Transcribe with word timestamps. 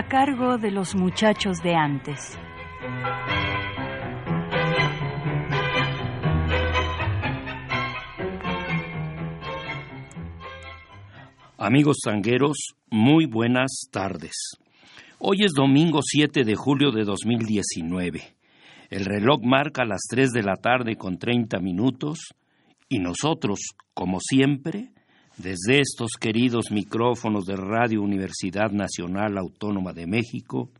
A 0.00 0.08
cargo 0.08 0.56
de 0.56 0.70
los 0.70 0.94
muchachos 0.94 1.58
de 1.62 1.74
antes. 1.74 2.38
Amigos 11.58 11.98
zangueros, 12.02 12.56
muy 12.90 13.26
buenas 13.26 13.88
tardes. 13.90 14.52
Hoy 15.18 15.44
es 15.44 15.52
domingo 15.52 16.00
7 16.02 16.44
de 16.44 16.54
julio 16.54 16.92
de 16.92 17.04
2019. 17.04 18.22
El 18.88 19.04
reloj 19.04 19.42
marca 19.42 19.84
las 19.84 20.00
3 20.08 20.30
de 20.30 20.42
la 20.42 20.56
tarde 20.56 20.96
con 20.96 21.18
30 21.18 21.58
minutos 21.58 22.20
y 22.88 23.00
nosotros, 23.00 23.74
como 23.92 24.18
siempre, 24.18 24.92
desde 25.40 25.80
estos 25.80 26.12
queridos 26.20 26.70
micrófonos 26.70 27.46
de 27.46 27.56
Radio 27.56 28.02
Universidad 28.02 28.70
Nacional 28.70 29.38
Autónoma 29.38 29.94
de 29.94 30.06
México, 30.06 30.70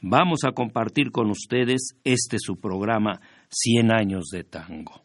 vamos 0.00 0.44
a 0.46 0.52
compartir 0.52 1.10
con 1.10 1.28
ustedes 1.30 1.90
este 2.02 2.38
su 2.38 2.56
programa 2.56 3.20
Cien 3.50 3.92
años 3.92 4.28
de 4.32 4.44
tango. 4.44 5.02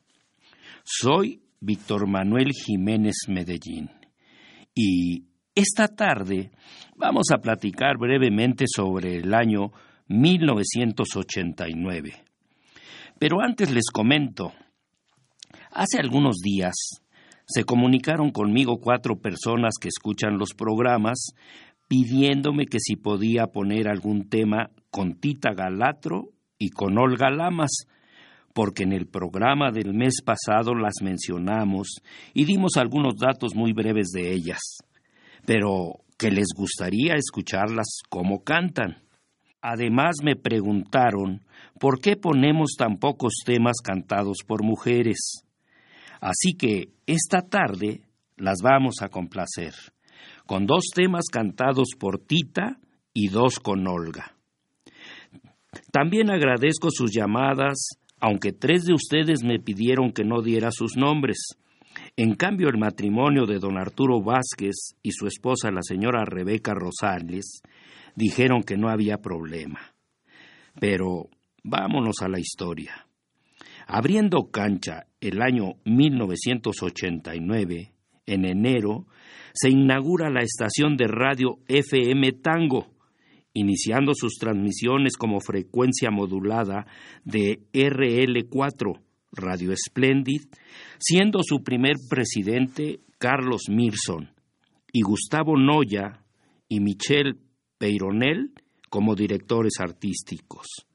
Soy 0.84 1.42
Víctor 1.60 2.08
Manuel 2.08 2.54
Jiménez 2.54 3.26
Medellín 3.28 3.90
y 4.74 5.26
esta 5.54 5.90
tarde 5.90 6.52
vamos 6.96 7.26
a 7.34 7.40
platicar 7.40 7.98
brevemente 7.98 8.68
sobre 8.74 9.18
el 9.18 9.34
año 9.34 9.74
1989. 10.08 12.24
Pero 13.20 13.42
antes 13.42 13.70
les 13.70 13.92
comento, 13.92 14.54
hace 15.72 16.00
algunos 16.00 16.38
días 16.38 17.01
se 17.54 17.64
comunicaron 17.66 18.32
conmigo 18.32 18.80
cuatro 18.80 19.18
personas 19.20 19.74
que 19.80 19.90
escuchan 19.90 20.38
los 20.38 20.54
programas 20.54 21.34
pidiéndome 21.88 22.68
que 22.68 22.80
si 22.80 22.96
podía 22.96 23.48
poner 23.48 23.90
algún 23.90 24.30
tema 24.30 24.70
con 24.90 25.16
Tita 25.16 25.54
Galatro 25.54 26.30
y 26.58 26.70
con 26.70 26.98
Olga 26.98 27.30
Lamas, 27.30 27.86
porque 28.54 28.84
en 28.84 28.94
el 28.94 29.08
programa 29.08 29.72
del 29.72 29.94
mes 29.94 30.22
pasado 30.24 30.74
las 30.74 31.02
mencionamos 31.02 31.96
y 32.34 32.46
dimos 32.46 32.78
algunos 32.78 33.16
datos 33.18 33.56
muy 33.56 33.74
breves 33.74 34.12
de 34.14 34.32
ellas, 34.32 34.62
pero 35.46 35.96
que 36.18 36.32
les 36.32 36.48
gustaría 36.56 37.16
escucharlas 37.16 38.04
como 38.10 38.44
cantan. 38.44 39.00
Además 39.62 40.16
me 40.24 40.38
preguntaron 40.38 41.42
por 41.78 42.00
qué 42.00 42.16
ponemos 42.16 42.76
tan 42.78 43.00
pocos 43.00 43.34
temas 43.46 43.78
cantados 43.84 44.38
por 44.48 44.64
mujeres. 44.64 45.44
Así 46.22 46.54
que 46.54 46.90
esta 47.08 47.42
tarde 47.42 48.02
las 48.38 48.60
vamos 48.64 49.02
a 49.02 49.10
complacer, 49.10 49.74
con 50.46 50.68
dos 50.68 50.86
temas 50.94 51.26
cantados 51.32 51.90
por 52.00 52.20
Tita 52.20 52.80
y 53.12 53.30
dos 53.30 53.60
con 53.60 53.88
Olga. 53.88 54.36
También 55.92 56.30
agradezco 56.30 56.90
sus 56.92 57.12
llamadas, 57.12 57.98
aunque 58.20 58.54
tres 58.54 58.84
de 58.84 58.94
ustedes 58.94 59.44
me 59.44 59.60
pidieron 59.60 60.12
que 60.12 60.24
no 60.24 60.42
diera 60.42 60.70
sus 60.72 60.96
nombres. 60.96 61.58
En 62.16 62.36
cambio, 62.36 62.70
el 62.70 62.78
matrimonio 62.78 63.46
de 63.46 63.58
don 63.58 63.78
Arturo 63.78 64.22
Vázquez 64.22 64.96
y 65.02 65.12
su 65.12 65.26
esposa, 65.26 65.72
la 65.72 65.82
señora 65.82 66.24
Rebeca 66.24 66.74
Rosales, 66.74 67.62
dijeron 68.16 68.62
que 68.62 68.78
no 68.78 68.90
había 68.90 69.18
problema. 69.18 69.80
Pero 70.80 71.30
vámonos 71.64 72.22
a 72.22 72.30
la 72.30 72.40
historia. 72.40 73.08
Abriendo 73.94 74.52
cancha 74.52 75.06
el 75.20 75.42
año 75.42 75.74
1989, 75.84 77.92
en 78.26 78.46
enero, 78.46 79.06
se 79.54 79.70
inaugura 79.70 80.30
la 80.30 80.44
estación 80.44 80.96
de 80.96 81.08
radio 81.08 81.60
FM 81.68 82.32
Tango, 82.42 82.88
iniciando 83.54 84.14
sus 84.16 84.36
transmisiones 84.36 85.18
como 85.18 85.42
frecuencia 85.42 86.10
modulada 86.10 86.88
de 87.26 87.64
RL4, 87.74 89.02
Radio 89.34 89.74
Splendid, 89.76 90.44
siendo 90.98 91.44
su 91.44 91.62
primer 91.62 91.98
presidente 92.10 93.02
Carlos 93.18 93.64
Mirson 93.70 94.30
y 94.94 95.02
Gustavo 95.02 95.58
Noya 95.58 96.24
y 96.70 96.80
Michel 96.80 97.42
Peyronel 97.78 98.54
como 98.90 99.16
directores 99.16 99.82
artísticos. 99.82 100.88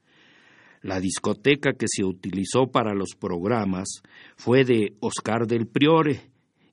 La 0.81 0.99
discoteca 0.99 1.73
que 1.73 1.87
se 1.87 2.03
utilizó 2.03 2.67
para 2.67 2.93
los 2.93 3.15
programas 3.19 4.01
fue 4.35 4.63
de 4.63 4.95
Oscar 4.99 5.47
del 5.47 5.67
Priore 5.67 6.21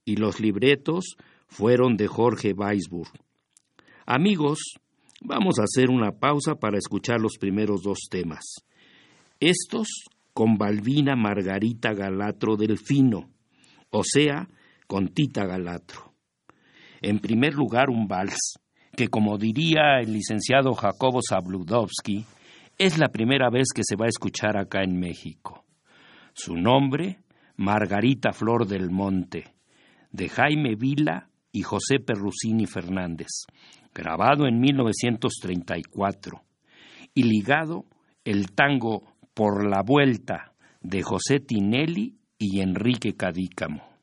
y 0.04 0.16
los 0.16 0.40
libretos 0.40 1.16
fueron 1.46 1.96
de 1.96 2.06
Jorge 2.06 2.52
Weisburg. 2.52 3.10
Amigos, 4.06 4.58
vamos 5.22 5.58
a 5.58 5.64
hacer 5.64 5.90
una 5.90 6.12
pausa 6.12 6.56
para 6.56 6.78
escuchar 6.78 7.20
los 7.20 7.38
primeros 7.38 7.82
dos 7.82 8.00
temas. 8.10 8.44
Estos 9.40 9.88
con 10.34 10.58
Balbina 10.58 11.16
Margarita 11.16 11.94
Galatro 11.94 12.56
Delfino, 12.56 13.30
o 13.90 14.02
sea, 14.04 14.48
con 14.86 15.08
Tita 15.08 15.46
Galatro. 15.46 16.12
En 17.00 17.20
primer 17.20 17.54
lugar, 17.54 17.88
un 17.88 18.08
vals, 18.08 18.58
que 18.96 19.08
como 19.08 19.38
diría 19.38 20.00
el 20.00 20.12
licenciado 20.12 20.74
Jacobo 20.74 21.20
Zabludovsky, 21.26 22.24
es 22.78 22.98
la 22.98 23.08
primera 23.08 23.50
vez 23.50 23.68
que 23.74 23.82
se 23.84 23.96
va 23.96 24.06
a 24.06 24.08
escuchar 24.08 24.56
acá 24.56 24.82
en 24.82 24.98
México. 24.98 25.64
Su 26.32 26.56
nombre, 26.56 27.20
Margarita 27.56 28.32
Flor 28.32 28.66
del 28.66 28.90
Monte, 28.90 29.54
de 30.10 30.28
Jaime 30.28 30.74
Vila 30.74 31.28
y 31.52 31.62
José 31.62 32.00
Perrusini 32.00 32.66
Fernández, 32.66 33.46
grabado 33.94 34.46
en 34.46 34.58
1934, 34.60 36.42
y 37.14 37.22
ligado 37.22 37.84
el 38.24 38.52
tango 38.52 39.04
Por 39.34 39.68
la 39.68 39.82
Vuelta 39.82 40.52
de 40.80 41.02
José 41.02 41.38
Tinelli 41.40 42.18
y 42.38 42.60
Enrique 42.60 43.14
Cadícamo. 43.14 43.93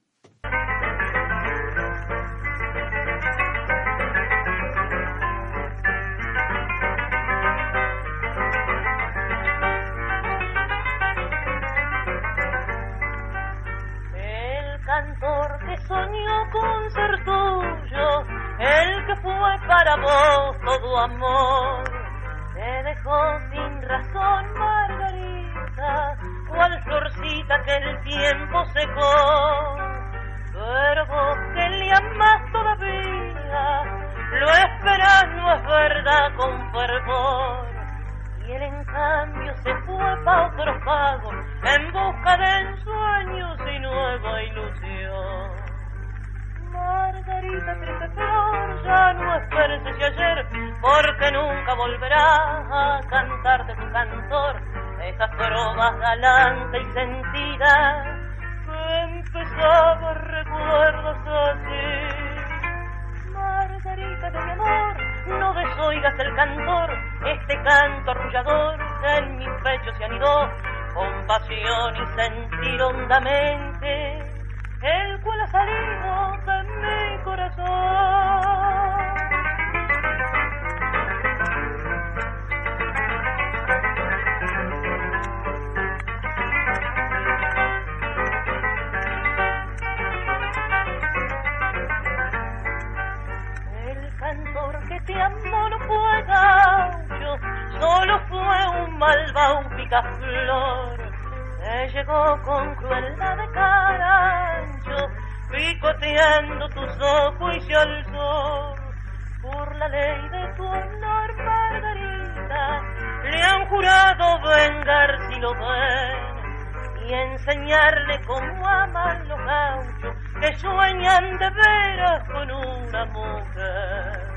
Vengar 114.61 115.09
si 115.28 115.40
lo 115.40 115.53
ven 115.53 117.08
y 117.08 117.13
enseñarle 117.13 118.22
cómo 118.28 118.67
aman 118.67 119.28
los 119.28 119.40
gauchos 119.40 120.16
que 120.40 120.53
sueñan 120.55 121.37
de 121.37 121.49
veras 121.49 122.23
con 122.29 122.52
una 122.52 123.05
mujer. 123.05 124.31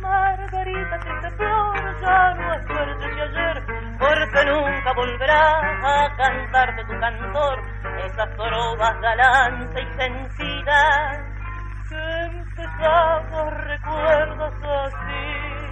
Margarita, 0.00 0.98
que 0.98 1.12
te 1.22 1.30
peor 1.36 2.00
ya 2.00 2.34
no 2.34 2.54
es 2.54 2.66
suerte 2.66 3.08
de 3.14 3.22
ayer, 3.22 3.64
porque 3.98 4.44
nunca 4.44 4.92
volverás 4.92 5.84
a 5.84 6.16
cantar 6.16 6.76
de 6.76 6.84
tu 6.84 7.00
cantor 7.00 7.62
esas 8.04 8.36
trovas 8.36 9.00
galantes 9.00 9.84
y 9.84 9.92
sentidas 10.00 11.18
que 11.88 12.24
empezamos 12.24 13.54
recuerdos 13.54 14.54
así. 14.84 15.62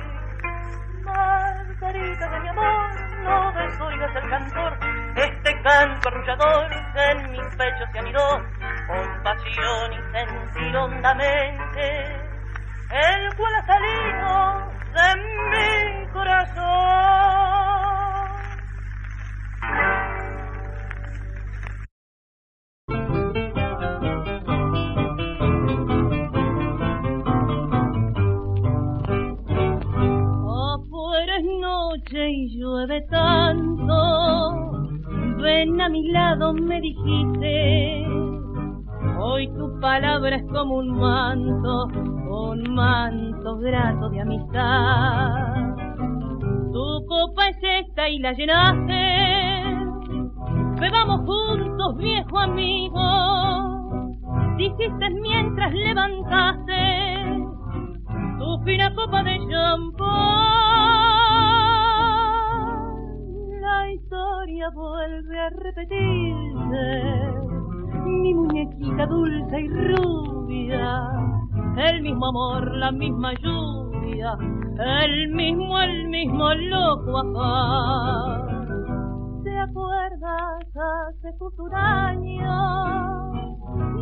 Margarita 1.02 2.29
de 2.29 2.41
mi 2.41 2.49
amor, 2.49 3.00
no 3.31 3.53
desoigas 3.53 4.17
el 4.17 4.29
cantor, 4.29 4.79
este 5.17 5.62
canto 5.62 6.09
arrullador 6.09 6.67
en 6.97 7.31
mi 7.31 7.38
pecho 7.56 7.85
se 7.93 7.99
anidó, 7.99 8.29
con 8.87 9.23
pasión 9.23 9.93
y 9.93 10.00
sentir 10.12 10.77
hondamente 10.77 12.31
el 12.91 13.35
cual 13.37 13.55
ha 13.55 13.67
salido 13.67 14.73
de 14.94 16.03
mi 16.03 16.09
corazón. 16.12 17.50
Y 32.31 32.59
llueve 32.59 33.03
tanto, 33.11 34.73
ven 35.38 35.81
a 35.81 35.88
mi 35.88 36.11
lado 36.11 36.53
me 36.55 36.81
dijiste, 36.81 38.06
hoy 39.19 39.49
tu 39.49 39.81
palabra 39.81 40.37
es 40.37 40.44
como 40.53 40.77
un 40.77 40.99
manto 40.99 41.88
un 42.31 42.75
manto 42.75 43.59
grato 43.59 44.09
de 44.11 44.21
amistad. 44.21 45.75
Tu 46.73 47.06
copa 47.06 47.49
es 47.49 47.56
esta 47.62 48.09
y 48.09 48.19
la 48.19 48.33
llenaste. 48.33 49.75
Bebamos 50.81 51.21
juntos, 51.26 51.97
viejo 51.99 52.38
amigo. 52.38 53.00
Dijiste 54.56 55.11
mientras 55.23 55.73
levantaste 55.73 57.41
tu 58.38 58.62
fina 58.65 58.94
copa 58.94 59.23
de 59.23 59.38
champán. 59.50 60.70
Vuelve 64.69 65.41
a 65.41 65.51
repetirse. 65.51 67.23
Mi 68.05 68.35
muñequita 68.35 69.07
dulce 69.07 69.61
y 69.61 69.69
rubia 69.69 71.11
el 71.77 72.03
mismo 72.03 72.27
amor, 72.27 72.77
la 72.77 72.91
misma 72.91 73.33
lluvia, 73.35 74.37
el 74.79 75.29
mismo, 75.31 75.81
el 75.81 76.09
mismo 76.09 76.53
loco 76.55 77.19
afán. 77.19 78.51
¿Te 79.45 79.59
acuerdas 79.59 80.77
hace 80.77 81.35
un 81.59 81.75
año? 81.75 83.33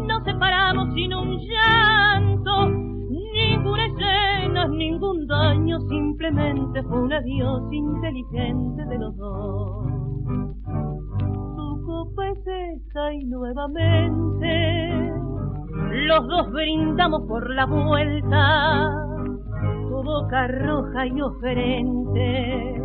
Nos 0.06 0.25
separamos 0.25 0.94
sin 0.94 1.14
un 1.14 1.38
llanto, 1.38 2.69
ninguna 2.69 3.87
escena, 3.87 4.69
ningún 4.69 5.26
daño, 5.26 5.78
simplemente 5.88 6.82
fue 6.82 7.02
un 7.02 7.12
adiós 7.12 7.62
inteligente 7.72 8.84
de 8.87 8.99
los 8.99 9.16
dos. 9.16 9.97
Esta 12.20 13.12
y 13.15 13.25
nuevamente 13.26 15.12
los 16.06 16.26
dos 16.26 16.50
brindamos 16.50 17.23
por 17.29 17.49
la 17.55 17.65
vuelta, 17.65 19.06
tu 19.88 20.03
boca 20.03 20.49
roja 20.49 21.06
y 21.06 21.20
oferente 21.20 22.82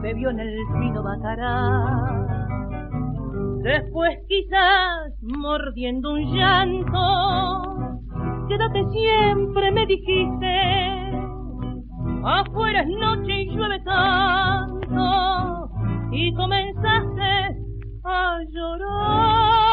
bebió 0.00 0.30
en 0.30 0.40
el 0.40 0.56
fino 0.78 1.02
bacará. 1.02 2.26
Después 3.62 4.18
quizás 4.26 5.12
mordiendo 5.20 6.12
un 6.12 6.34
llanto, 6.34 7.98
quédate 8.48 8.86
siempre 8.90 9.70
me 9.70 9.84
dijiste, 9.84 11.12
afuera 12.24 12.80
es 12.80 12.88
noche 12.88 13.42
y 13.42 13.50
llueve 13.54 13.80
tanto, 13.80 15.68
y 16.10 16.34
comenzaste 16.34 17.65
a 18.06 18.42
llorar. 18.50 19.66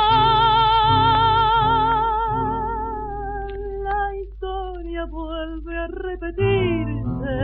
vuelve 5.07 5.77
a 5.77 5.87
repetirse. 5.87 7.35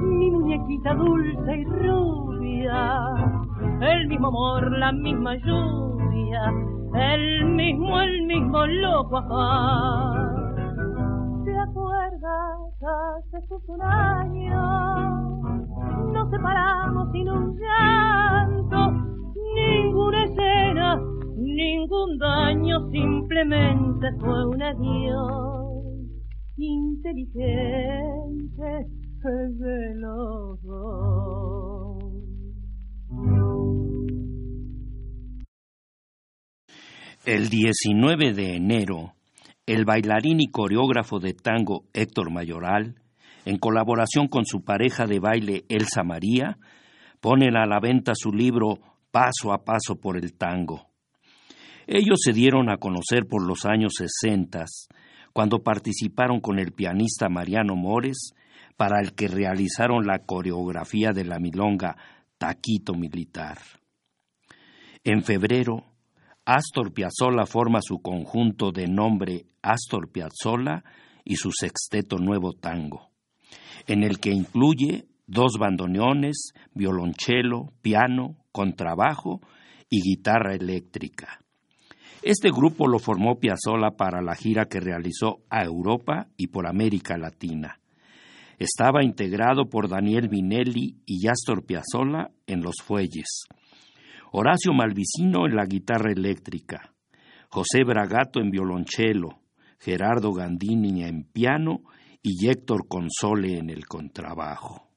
Mi 0.00 0.30
muñequita 0.30 0.94
dulce 0.94 1.56
y 1.56 1.64
rubia, 1.64 3.14
el 3.80 4.08
mismo 4.08 4.28
amor, 4.28 4.78
la 4.78 4.92
misma 4.92 5.34
lluvia, 5.36 6.52
el 6.94 7.44
mismo, 7.46 8.00
el 8.00 8.22
mismo 8.22 8.66
loco 8.66 9.16
afán. 9.18 10.32
¿Te 11.44 11.58
acuerdas 11.58 12.58
hace 12.82 13.54
un 13.66 13.82
año? 13.82 15.02
Nos 16.12 16.30
separamos 16.30 17.10
sin 17.12 17.28
un 17.28 17.58
llanto, 17.58 18.92
ninguna 19.68 20.24
escena, 20.24 20.96
ningún 21.36 22.18
daño, 22.18 22.90
simplemente 22.90 24.06
fue 24.20 24.46
un 24.48 24.62
adiós 24.62 25.72
inteligente 26.56 27.42
de 29.22 29.94
los 29.96 30.58
El 37.24 37.48
19 37.48 38.32
de 38.32 38.56
enero, 38.56 39.12
el 39.64 39.84
bailarín 39.84 40.40
y 40.40 40.50
coreógrafo 40.50 41.20
de 41.20 41.34
tango 41.34 41.84
Héctor 41.92 42.32
Mayoral, 42.32 42.96
en 43.44 43.58
colaboración 43.58 44.26
con 44.26 44.44
su 44.44 44.64
pareja 44.64 45.06
de 45.06 45.20
baile 45.20 45.64
Elsa 45.68 46.02
María, 46.02 46.58
ponen 47.20 47.56
a 47.56 47.66
la 47.66 47.78
venta 47.78 48.12
su 48.16 48.32
libro 48.32 48.80
Paso 49.12 49.52
a 49.52 49.62
Paso 49.62 50.00
por 50.00 50.16
el 50.16 50.32
Tango. 50.32 50.88
Ellos 51.86 52.18
se 52.24 52.32
dieron 52.32 52.70
a 52.70 52.78
conocer 52.78 53.26
por 53.28 53.46
los 53.46 53.66
años 53.66 53.92
sesentas 53.98 54.88
cuando 55.34 55.62
participaron 55.62 56.40
con 56.40 56.58
el 56.58 56.72
pianista 56.72 57.28
Mariano 57.28 57.76
Mores, 57.76 58.32
para 58.76 59.00
el 59.00 59.12
que 59.14 59.28
realizaron 59.28 60.06
la 60.06 60.20
coreografía 60.20 61.12
de 61.12 61.24
la 61.24 61.38
milonga 61.38 61.96
Taquito 62.38 62.94
Militar. 62.94 63.58
En 65.04 65.22
febrero, 65.22 65.84
Astor 66.44 66.92
Piazzolla 66.92 67.44
forma 67.44 67.80
su 67.82 68.00
conjunto 68.00 68.72
de 68.72 68.88
nombre 68.88 69.44
Astor 69.60 70.10
Piazzolla 70.10 70.84
y 71.24 71.36
su 71.36 71.52
sexteto 71.52 72.16
Nuevo 72.16 72.54
Tango, 72.54 73.10
en 73.86 74.02
el 74.02 74.18
que 74.18 74.30
incluye 74.30 75.06
dos 75.26 75.58
bandoneones, 75.58 76.52
violonchelo, 76.74 77.72
piano, 77.82 78.41
contrabajo 78.52 79.40
y 79.88 80.00
guitarra 80.02 80.54
eléctrica. 80.54 81.40
Este 82.22 82.50
grupo 82.50 82.86
lo 82.86 83.00
formó 83.00 83.40
Piazzolla 83.40 83.96
para 83.96 84.22
la 84.22 84.36
gira 84.36 84.66
que 84.66 84.78
realizó 84.78 85.40
a 85.50 85.64
Europa 85.64 86.28
y 86.36 86.46
por 86.46 86.68
América 86.68 87.18
Latina. 87.18 87.80
Estaba 88.58 89.02
integrado 89.02 89.68
por 89.68 89.88
Daniel 89.88 90.28
Vinelli 90.28 91.02
y 91.04 91.26
Astor 91.26 91.66
Piazzolla 91.66 92.30
en 92.46 92.62
los 92.62 92.76
fuelles, 92.84 93.46
Horacio 94.30 94.72
Malvicino 94.72 95.46
en 95.46 95.56
la 95.56 95.66
guitarra 95.66 96.12
eléctrica, 96.12 96.94
José 97.48 97.82
Bragato 97.84 98.40
en 98.40 98.50
violonchelo, 98.50 99.40
Gerardo 99.80 100.32
Gandini 100.32 101.02
en 101.02 101.24
piano 101.24 101.82
y 102.22 102.48
Héctor 102.48 102.86
Console 102.86 103.58
en 103.58 103.68
el 103.68 103.84
contrabajo. 103.86 104.88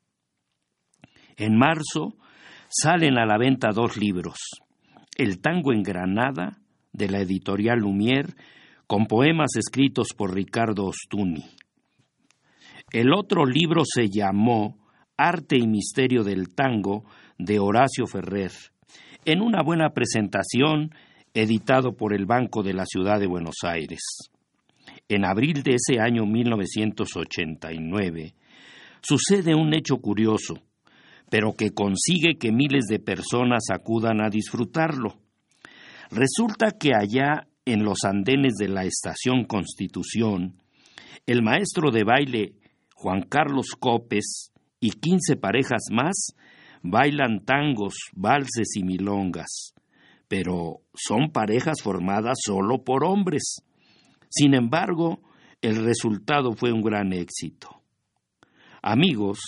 En 1.38 1.58
marzo 1.58 2.18
salen 2.78 3.18
a 3.18 3.26
la 3.26 3.38
venta 3.38 3.70
dos 3.74 3.96
libros, 3.96 4.36
El 5.18 5.40
tango 5.40 5.72
en 5.72 5.82
Granada 5.82 6.58
de 6.92 7.08
la 7.08 7.22
editorial 7.22 7.80
Lumière, 7.80 8.36
con 8.86 9.06
poemas 9.06 9.56
escritos 9.56 10.10
por 10.16 10.36
Ricardo 10.36 10.84
Ostuni. 10.86 11.46
El 12.92 13.14
otro 13.14 13.46
libro 13.46 13.84
se 13.86 14.10
llamó 14.10 14.78
Arte 15.16 15.56
y 15.58 15.68
Misterio 15.68 16.24
del 16.24 16.54
Tango 16.54 17.06
de 17.38 17.60
Horacio 17.60 18.08
Ferrer, 18.08 18.52
en 19.24 19.42
una 19.42 19.64
buena 19.64 19.92
presentación 19.92 20.94
editado 21.34 21.96
por 21.96 22.14
el 22.14 22.26
Banco 22.26 22.62
de 22.62 22.74
la 22.74 22.84
Ciudad 22.86 23.22
de 23.22 23.28
Buenos 23.28 23.56
Aires. 23.64 24.02
En 25.08 25.24
abril 25.24 25.64
de 25.64 25.76
ese 25.76 26.02
año 26.02 26.26
1989, 26.26 28.34
sucede 29.02 29.56
un 29.56 29.74
hecho 29.74 29.96
curioso, 29.98 30.56
pero 31.30 31.54
que 31.54 31.72
consigue 31.72 32.38
que 32.38 32.52
miles 32.52 32.86
de 32.86 33.00
personas 33.00 33.66
acudan 33.72 34.22
a 34.22 34.30
disfrutarlo. 34.30 35.18
Resulta 36.12 36.72
que 36.72 36.94
allá 36.94 37.48
en 37.66 37.84
los 37.84 38.04
andenes 38.04 38.54
de 38.60 38.68
la 38.68 38.84
estación 38.84 39.46
Constitución, 39.46 40.62
el 41.26 41.42
maestro 41.42 41.92
de 41.92 42.04
baile 42.04 42.54
Juan 42.94 43.24
Carlos 43.24 43.72
Copes 43.80 44.52
y 44.80 44.92
quince 44.92 45.36
parejas 45.36 45.84
más 45.92 46.36
bailan 46.84 47.44
tangos, 47.44 47.96
valses 48.14 48.76
y 48.76 48.84
milongas, 48.84 49.74
pero 50.28 50.82
son 50.94 51.32
parejas 51.32 51.82
formadas 51.82 52.38
solo 52.44 52.84
por 52.84 53.04
hombres. 53.04 53.64
Sin 54.30 54.54
embargo, 54.54 55.20
el 55.62 55.84
resultado 55.84 56.54
fue 56.54 56.72
un 56.72 56.82
gran 56.82 57.12
éxito. 57.14 57.82
Amigos, 58.84 59.40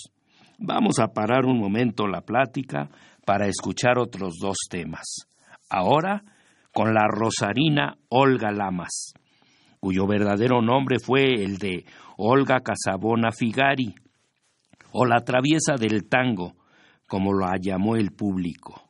vamos 0.57 0.99
a 0.99 1.07
parar 1.07 1.45
un 1.45 1.59
momento 1.59 2.07
la 2.07 2.21
plática 2.21 2.89
para 3.25 3.47
escuchar 3.47 3.97
otros 3.99 4.35
dos 4.41 4.57
temas. 4.69 5.27
Ahora, 5.69 6.23
con 6.71 6.93
la 6.93 7.07
rosarina 7.07 7.97
Olga 8.09 8.51
Lamas, 8.51 9.13
cuyo 9.79 10.07
verdadero 10.07 10.61
nombre 10.61 10.97
fue 10.99 11.23
el 11.43 11.57
de 11.57 11.85
Olga 12.17 12.59
Casabona 12.61 13.31
Figari, 13.31 13.93
o 14.91 15.05
la 15.05 15.19
traviesa 15.19 15.75
del 15.75 16.07
tango, 16.07 16.55
como 17.07 17.33
la 17.33 17.55
llamó 17.59 17.95
el 17.95 18.11
público. 18.11 18.89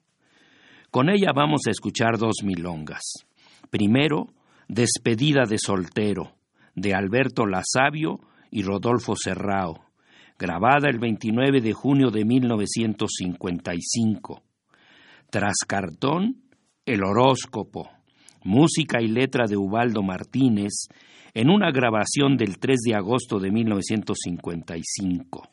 Con 0.92 1.10
ella 1.10 1.32
vamos 1.36 1.62
a 1.68 1.72
escuchar 1.72 2.18
dos 2.18 2.38
milongas. 2.44 3.26
Primero, 3.70 4.28
Despedida 4.70 5.44
de 5.48 5.58
soltero, 5.58 6.34
de 6.76 6.94
Alberto 6.94 7.46
Lasavio 7.46 8.20
y 8.52 8.64
Rodolfo 8.64 9.16
Serrao, 9.16 9.87
grabada 10.38 10.90
el 10.90 11.00
29 11.00 11.62
de 11.62 11.72
junio 11.74 12.12
de 12.12 12.26
1955. 12.26 14.44
Tras 15.30 15.56
cartón, 15.68 16.44
El 16.86 17.04
horóscopo, 17.04 17.90
música 18.44 19.02
y 19.02 19.08
letra 19.08 19.48
de 19.48 19.58
Ubaldo 19.58 20.04
Martínez, 20.04 20.90
en 21.34 21.50
una 21.50 21.72
grabación 21.72 22.38
del 22.38 22.60
3 22.60 22.78
de 22.86 22.94
agosto 22.96 23.40
de 23.40 23.52
1955. 23.52 25.50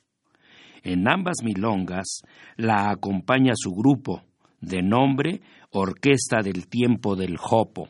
En 0.83 1.09
ambas 1.09 1.37
milongas 1.43 2.21
la 2.57 2.91
acompaña 2.91 3.55
su 3.57 3.73
grupo, 3.73 4.23
de 4.61 4.83
nombre 4.83 5.41
Orquesta 5.71 6.43
del 6.43 6.69
Tiempo 6.69 7.17
del 7.17 7.37
Jopo. 7.37 7.89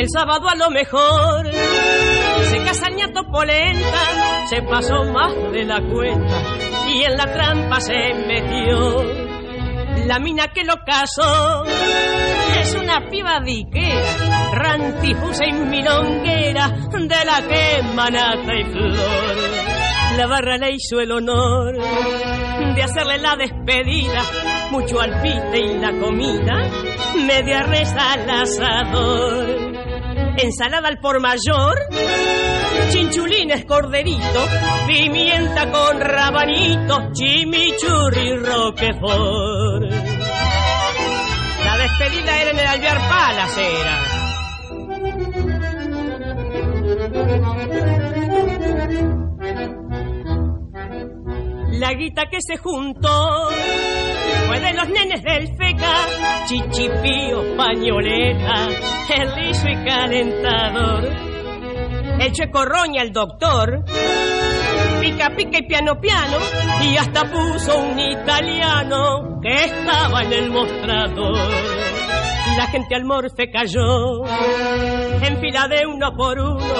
El 0.00 0.08
sábado 0.08 0.48
a 0.48 0.54
lo 0.54 0.70
mejor 0.70 1.46
se 2.48 2.56
casa 2.64 2.88
ñato 2.88 3.22
polenta, 3.30 4.46
se 4.48 4.62
pasó 4.62 5.04
más 5.12 5.30
de 5.52 5.62
la 5.62 5.78
cuenta 5.82 6.42
y 6.88 7.04
en 7.04 7.18
la 7.18 7.30
trampa 7.30 7.78
se 7.82 8.14
metió. 8.26 9.04
La 10.06 10.18
mina 10.18 10.48
que 10.54 10.64
lo 10.64 10.76
casó 10.86 11.64
es 12.58 12.74
una 12.76 13.10
piba 13.10 13.40
diquera, 13.44 14.50
rantifusa 14.54 15.44
y 15.44 15.52
milonguera, 15.52 16.68
de 16.70 17.24
la 17.26 17.46
que 17.46 17.82
manata 17.94 18.54
y 18.54 18.64
flor. 18.72 20.16
La 20.16 20.26
barra 20.26 20.56
le 20.56 20.76
hizo 20.76 20.98
el 20.98 21.12
honor 21.12 21.76
de 21.76 22.82
hacerle 22.82 23.18
la 23.18 23.36
despedida, 23.36 24.22
mucho 24.70 24.98
alpiste 24.98 25.58
y 25.58 25.78
la 25.78 25.92
comida, 25.92 26.70
media 27.26 27.60
reza 27.64 28.14
al 28.14 28.30
asador 28.30 29.69
ensalada 30.38 30.88
al 30.88 30.98
por 30.98 31.20
mayor, 31.20 31.78
chinchulines 32.90 33.64
corderito, 33.64 34.46
pimienta 34.86 35.70
con 35.70 36.00
rabanito, 36.00 37.12
chimichurri 37.12 38.36
roquefort. 38.36 39.90
La 41.64 41.76
despedida 41.76 42.40
era 42.40 42.50
en 42.50 42.58
el 42.58 42.66
alvear 42.66 43.08
Palas 43.08 43.58
La 51.80 51.94
guita 51.94 52.26
que 52.26 52.36
se 52.42 52.58
juntó 52.58 53.48
fue 54.46 54.60
de 54.60 54.74
los 54.74 54.86
nenes 54.90 55.22
del 55.22 55.48
feca, 55.56 55.94
chichipío, 56.44 57.56
pañoleta, 57.56 58.68
el 59.16 59.34
liso 59.34 59.66
y 59.66 59.76
calentador. 59.86 61.08
El 62.20 62.32
checo 62.32 62.66
roña, 62.66 63.00
el 63.00 63.12
doctor, 63.12 63.82
pica, 65.00 65.30
pica 65.34 65.58
y 65.58 65.66
piano, 65.66 65.98
piano, 65.98 66.36
y 66.82 66.98
hasta 66.98 67.22
puso 67.22 67.78
un 67.78 67.98
italiano 67.98 69.40
que 69.40 69.64
estaba 69.64 70.22
en 70.22 70.32
el 70.34 70.50
mostrador. 70.50 71.38
La 72.58 72.66
gente 72.66 72.94
al 72.94 73.06
morfe 73.06 73.50
cayó, 73.50 74.26
en 74.26 75.40
fila 75.40 75.66
de 75.66 75.86
uno 75.86 76.14
por 76.14 76.38
uno, 76.38 76.74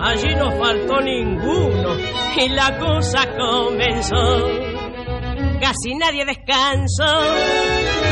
allí 0.00 0.34
no 0.34 0.50
faltó 0.52 1.00
ninguno, 1.00 1.96
y 2.36 2.48
la 2.48 2.78
cosa 2.78 3.26
comenzó 3.36 4.74
casi 5.64 5.94
nadie 5.94 6.24
descansó. 6.26 7.04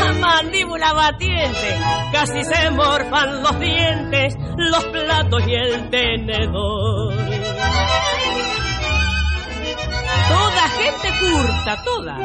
A 0.05 0.13
mandíbula 0.15 0.93
batiente, 0.95 1.77
casi 2.13 2.43
se 2.45 2.71
morfan 2.71 3.43
los 3.43 3.61
dientes, 3.61 4.35
los 4.57 4.85
platos 4.87 5.47
y 5.47 5.55
el 5.55 5.91
tenedor. 5.91 7.15
Toda 10.29 10.69
gente 10.79 11.09
curta, 11.21 11.83
toda. 11.85 12.17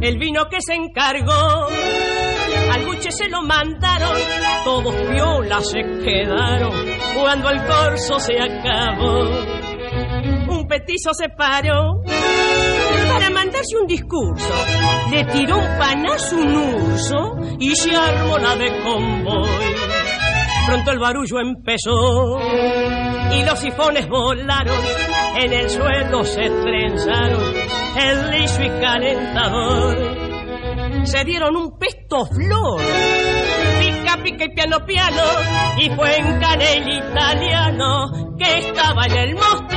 El 0.00 0.18
vino 0.18 0.48
que 0.48 0.58
se 0.60 0.74
encargó 0.74 1.68
al 2.72 2.84
buche 2.86 3.10
se 3.10 3.28
lo 3.28 3.42
mandaron, 3.42 4.16
todos 4.64 4.94
violas 5.10 5.70
se 5.70 5.80
quedaron 5.80 6.72
cuando 7.14 7.50
el 7.50 7.64
corso 7.64 8.18
se 8.18 8.40
acabó. 8.40 9.28
Un 10.48 10.66
petizo 10.68 11.12
se 11.12 11.28
paró 11.30 12.02
para 13.12 13.30
mandarse 13.30 13.76
un 13.80 13.86
discurso. 13.86 14.54
Le 15.10 15.24
tiró 15.24 15.58
un 15.58 15.78
panazo 15.78 16.36
un 16.36 16.56
urso 16.56 17.36
y 17.58 17.74
se 17.74 17.94
armó 17.94 18.38
la 18.38 18.56
de 18.56 18.82
convoy. 18.82 19.50
Pronto 20.66 20.90
el 20.92 20.98
barullo 20.98 21.40
empezó 21.40 22.38
y 23.32 23.44
los 23.44 23.58
sifones 23.58 24.08
volaron, 24.08 24.76
en 25.36 25.52
el 25.52 25.70
suelo 25.70 26.24
se 26.24 26.48
trenzaron 26.48 27.54
el 27.96 28.30
liso 28.30 28.62
y 28.62 28.68
calentador 28.80 30.30
se 31.04 31.24
dieron 31.24 31.56
un 31.56 31.78
pesto 31.78 32.26
flor. 32.26 32.80
Pica, 33.80 34.22
pica 34.22 34.44
y 34.44 34.54
piano, 34.54 34.84
piano, 34.84 35.22
y 35.78 35.90
fue 35.90 36.16
en 36.16 36.40
canel 36.40 36.88
italiano 36.88 38.36
que 38.38 38.58
estaba 38.58 39.06
en 39.06 39.16
el 39.16 39.34
mostrador. 39.34 39.69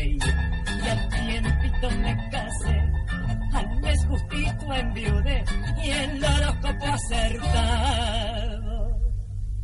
Y 0.00 0.18
al 0.88 1.08
tiempito 1.08 1.90
me 2.00 2.16
casé. 2.30 2.80
Al 3.52 3.80
mes 3.80 4.06
justito 4.06 4.72
enviudé 4.72 5.44
y 5.84 5.90
el 5.90 6.24
horóscopo 6.24 6.86
acertado 6.86 7.92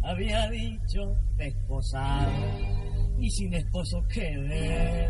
había 0.02 0.48
dicho 0.50 1.14
desposado 1.36 2.32
y 3.18 3.30
sin 3.30 3.54
esposo 3.54 4.04
quedé. 4.12 5.08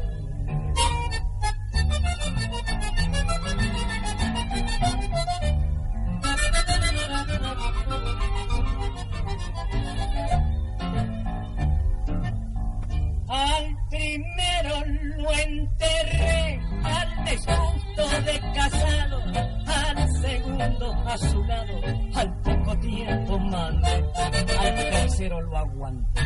Lo 14.88 15.32
enterré 15.32 16.60
al 16.82 17.24
desgusto 17.24 18.22
de 18.24 18.40
casado, 18.54 19.22
al 19.66 20.08
segundo 20.20 20.92
a 21.06 21.18
su 21.18 21.44
lado, 21.44 21.80
al 22.14 22.40
poco 22.40 22.78
tiempo 22.78 23.38
mandé, 23.38 24.04
al 24.16 24.74
tercero 24.74 25.40
lo 25.42 25.58
aguanté. 25.58 26.22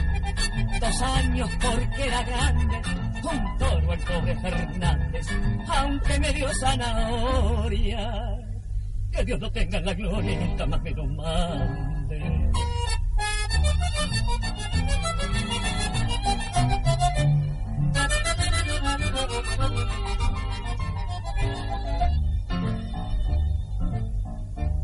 Dos 0.81 1.03
años 1.03 1.51
porque 1.61 2.07
era 2.07 2.23
grande, 2.23 2.83
un 3.23 3.59
toro 3.59 3.93
el 3.93 4.01
pobre 4.01 4.37
Fernández, 4.41 5.27
aunque 5.69 6.19
me 6.21 6.33
dio 6.33 6.49
zanahoria. 6.55 8.39
Que 9.11 9.25
Dios 9.25 9.41
no 9.41 9.53
tenga 9.53 9.81
la 9.81 9.93
gloria 9.93 10.33
y 10.33 10.37
nunca 10.37 10.67
más 10.67 10.83
me 10.83 10.91
lo 10.93 11.05
mande. 11.05 12.53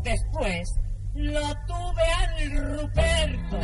Después 0.03 0.79
lo 1.13 1.41
tuve 1.67 2.03
al 2.17 2.51
Ruperto 2.51 3.59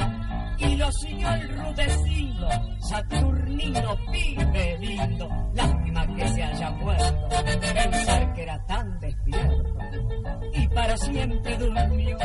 y 0.57 0.75
lo 0.75 0.91
siguió 0.91 1.33
el 1.33 1.57
Rudecindo, 1.57 2.49
Saturnino, 2.81 3.97
pibe 4.11 4.77
lindo. 4.79 5.29
Lástima 5.53 6.15
que 6.15 6.27
se 6.27 6.43
haya 6.43 6.71
muerto, 6.71 7.29
pensar 7.73 8.33
que 8.33 8.43
era 8.43 8.65
tan 8.65 8.99
despierto 8.99 9.75
y 10.53 10.67
para 10.69 10.97
siempre 10.97 11.57
durmió. 11.57 12.17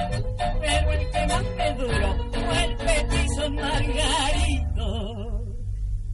Pero 0.61 0.93
el 0.93 1.11
que 1.11 1.27
más 1.27 1.45
me 1.57 1.75
duró 1.75 2.31
fue 2.33 2.65
el 2.65 2.77
petizo 2.77 3.51
Margarito. 3.51 4.81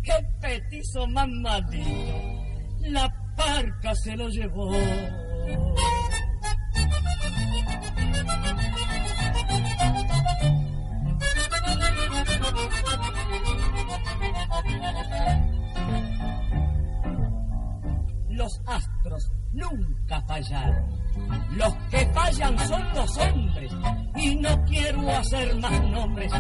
¡Qué 0.02 0.12
petizo 0.40 1.06
más 1.08 1.28
maldito! 1.28 2.45
La 2.88 3.12
parca 3.36 3.94
se 3.96 4.16
lo 4.16 4.28
llevó. 4.28 4.70
Los 18.28 18.60
astros 18.66 19.32
nunca 19.52 20.22
fallaron. 20.22 20.86
Los 21.56 21.74
que 21.90 22.06
fallan 22.14 22.58
son 22.68 22.94
los 22.94 23.18
hombres. 23.18 23.72
Y 24.16 24.36
no 24.36 24.64
quiero 24.64 25.10
hacer 25.10 25.56
más 25.56 25.82
nombres 25.90 26.32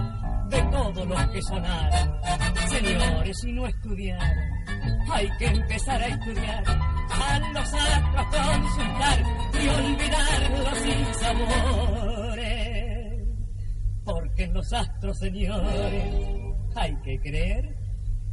de 0.96 1.02
todos 1.02 1.08
los 1.08 1.26
que 1.30 1.42
sonaron. 1.42 2.20
Señores, 2.68 3.36
si 3.40 3.52
no 3.52 3.66
estudiaron, 3.66 4.38
hay 5.10 5.28
que 5.38 5.46
empezar 5.46 6.02
a 6.02 6.06
estudiar. 6.06 6.64
A 7.08 7.38
los 7.52 7.74
astros 7.74 8.26
consultar 8.26 9.22
y 9.54 9.68
olvidar 9.68 10.50
los 10.58 10.76
sinsabores. 10.78 12.56
Porque 14.04 14.42
en 14.44 14.54
los 14.54 14.72
astros, 14.72 15.18
señores, 15.18 16.14
hay 16.74 16.96
que 17.02 17.20
creer 17.20 17.76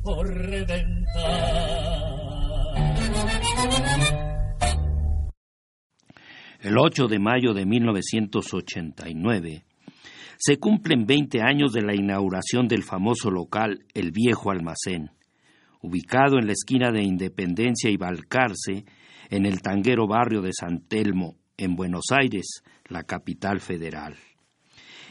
por 0.04 0.28
reventar. 0.28 1.04
El 6.62 6.78
8 6.78 7.08
de 7.08 7.20
mayo 7.20 7.54
de 7.54 7.66
1989 7.66 9.66
se 10.38 10.58
cumplen 10.58 11.06
20 11.06 11.42
años 11.42 11.74
de 11.74 11.82
la 11.82 11.96
inauguración 11.96 12.68
del 12.68 12.84
famoso 12.84 13.32
local 13.32 13.86
El 13.94 14.12
Viejo 14.12 14.52
Almacén, 14.52 15.12
ubicado 15.82 16.38
en 16.40 16.48
la 16.48 16.54
esquina 16.54 16.92
de 16.92 17.04
Independencia 17.04 17.90
y 17.90 17.98
Balcarce, 17.98 18.86
en 19.30 19.46
el 19.46 19.62
tanguero 19.62 20.08
barrio 20.08 20.42
de 20.42 20.52
San 20.54 20.88
Telmo, 20.88 21.38
en 21.58 21.76
Buenos 21.76 22.06
Aires, 22.12 22.64
la 22.88 23.04
capital 23.04 23.60
federal. 23.60 24.16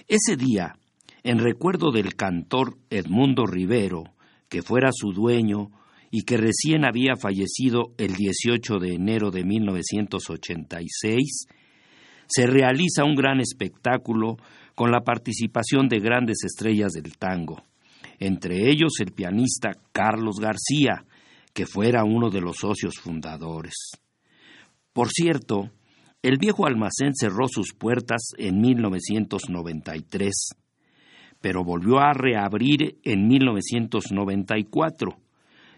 Ese 0.08 0.36
día, 0.36 0.74
en 1.22 1.38
recuerdo 1.38 1.92
del 1.92 2.14
cantor 2.14 2.78
Edmundo 2.90 3.46
Rivero, 3.46 4.04
que 4.48 4.62
fuera 4.62 4.90
su 4.92 5.12
dueño 5.12 5.70
y 6.10 6.24
que 6.24 6.36
recién 6.36 6.84
había 6.84 7.16
fallecido 7.16 7.94
el 7.96 8.14
18 8.14 8.78
de 8.78 8.94
enero 8.94 9.30
de 9.30 9.44
1986, 9.44 11.46
se 12.26 12.46
realiza 12.46 13.04
un 13.04 13.14
gran 13.14 13.40
espectáculo 13.40 14.36
con 14.82 14.90
la 14.90 15.04
participación 15.04 15.86
de 15.86 16.00
grandes 16.00 16.42
estrellas 16.42 16.90
del 16.90 17.16
tango, 17.16 17.62
entre 18.18 18.68
ellos 18.68 18.94
el 18.98 19.12
pianista 19.12 19.76
Carlos 19.92 20.40
García, 20.40 21.04
que 21.54 21.66
fuera 21.66 22.02
uno 22.02 22.30
de 22.30 22.40
los 22.40 22.56
socios 22.56 22.98
fundadores. 22.98 23.92
Por 24.92 25.10
cierto, 25.10 25.70
el 26.20 26.36
viejo 26.36 26.66
almacén 26.66 27.14
cerró 27.14 27.46
sus 27.46 27.74
puertas 27.74 28.32
en 28.36 28.60
1993, 28.60 30.32
pero 31.40 31.62
volvió 31.62 32.00
a 32.00 32.12
reabrir 32.12 32.98
en 33.04 33.28
1994 33.28 35.16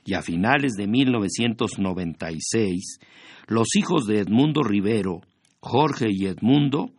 y 0.07 0.15
a 0.15 0.23
finales 0.23 0.73
de 0.79 0.87
1996 0.87 3.01
los 3.49 3.69
hijos 3.77 4.07
de 4.07 4.21
Edmundo 4.21 4.63
Rivero, 4.63 5.21
Jorge 5.61 6.07
y 6.11 6.25
Edmundo, 6.25 6.95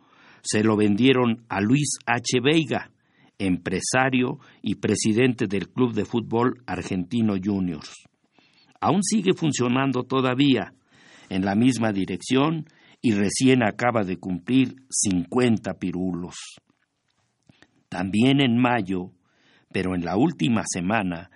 se 0.46 0.62
lo 0.62 0.76
vendieron 0.76 1.44
a 1.48 1.60
Luis 1.60 1.98
H. 2.06 2.40
Veiga, 2.40 2.92
empresario 3.38 4.38
y 4.62 4.76
presidente 4.76 5.46
del 5.46 5.68
Club 5.68 5.92
de 5.92 6.04
Fútbol 6.04 6.62
Argentino 6.66 7.34
Juniors. 7.42 7.92
Aún 8.80 9.02
sigue 9.02 9.34
funcionando 9.34 10.04
todavía 10.04 10.72
en 11.28 11.44
la 11.44 11.56
misma 11.56 11.92
dirección 11.92 12.66
y 13.02 13.12
recién 13.12 13.64
acaba 13.64 14.04
de 14.04 14.18
cumplir 14.18 14.76
50 14.88 15.74
pirulos. 15.74 16.36
También 17.88 18.40
en 18.40 18.56
mayo, 18.56 19.12
pero 19.72 19.94
en 19.94 20.04
la 20.04 20.16
última 20.16 20.62
semana, 20.64 21.30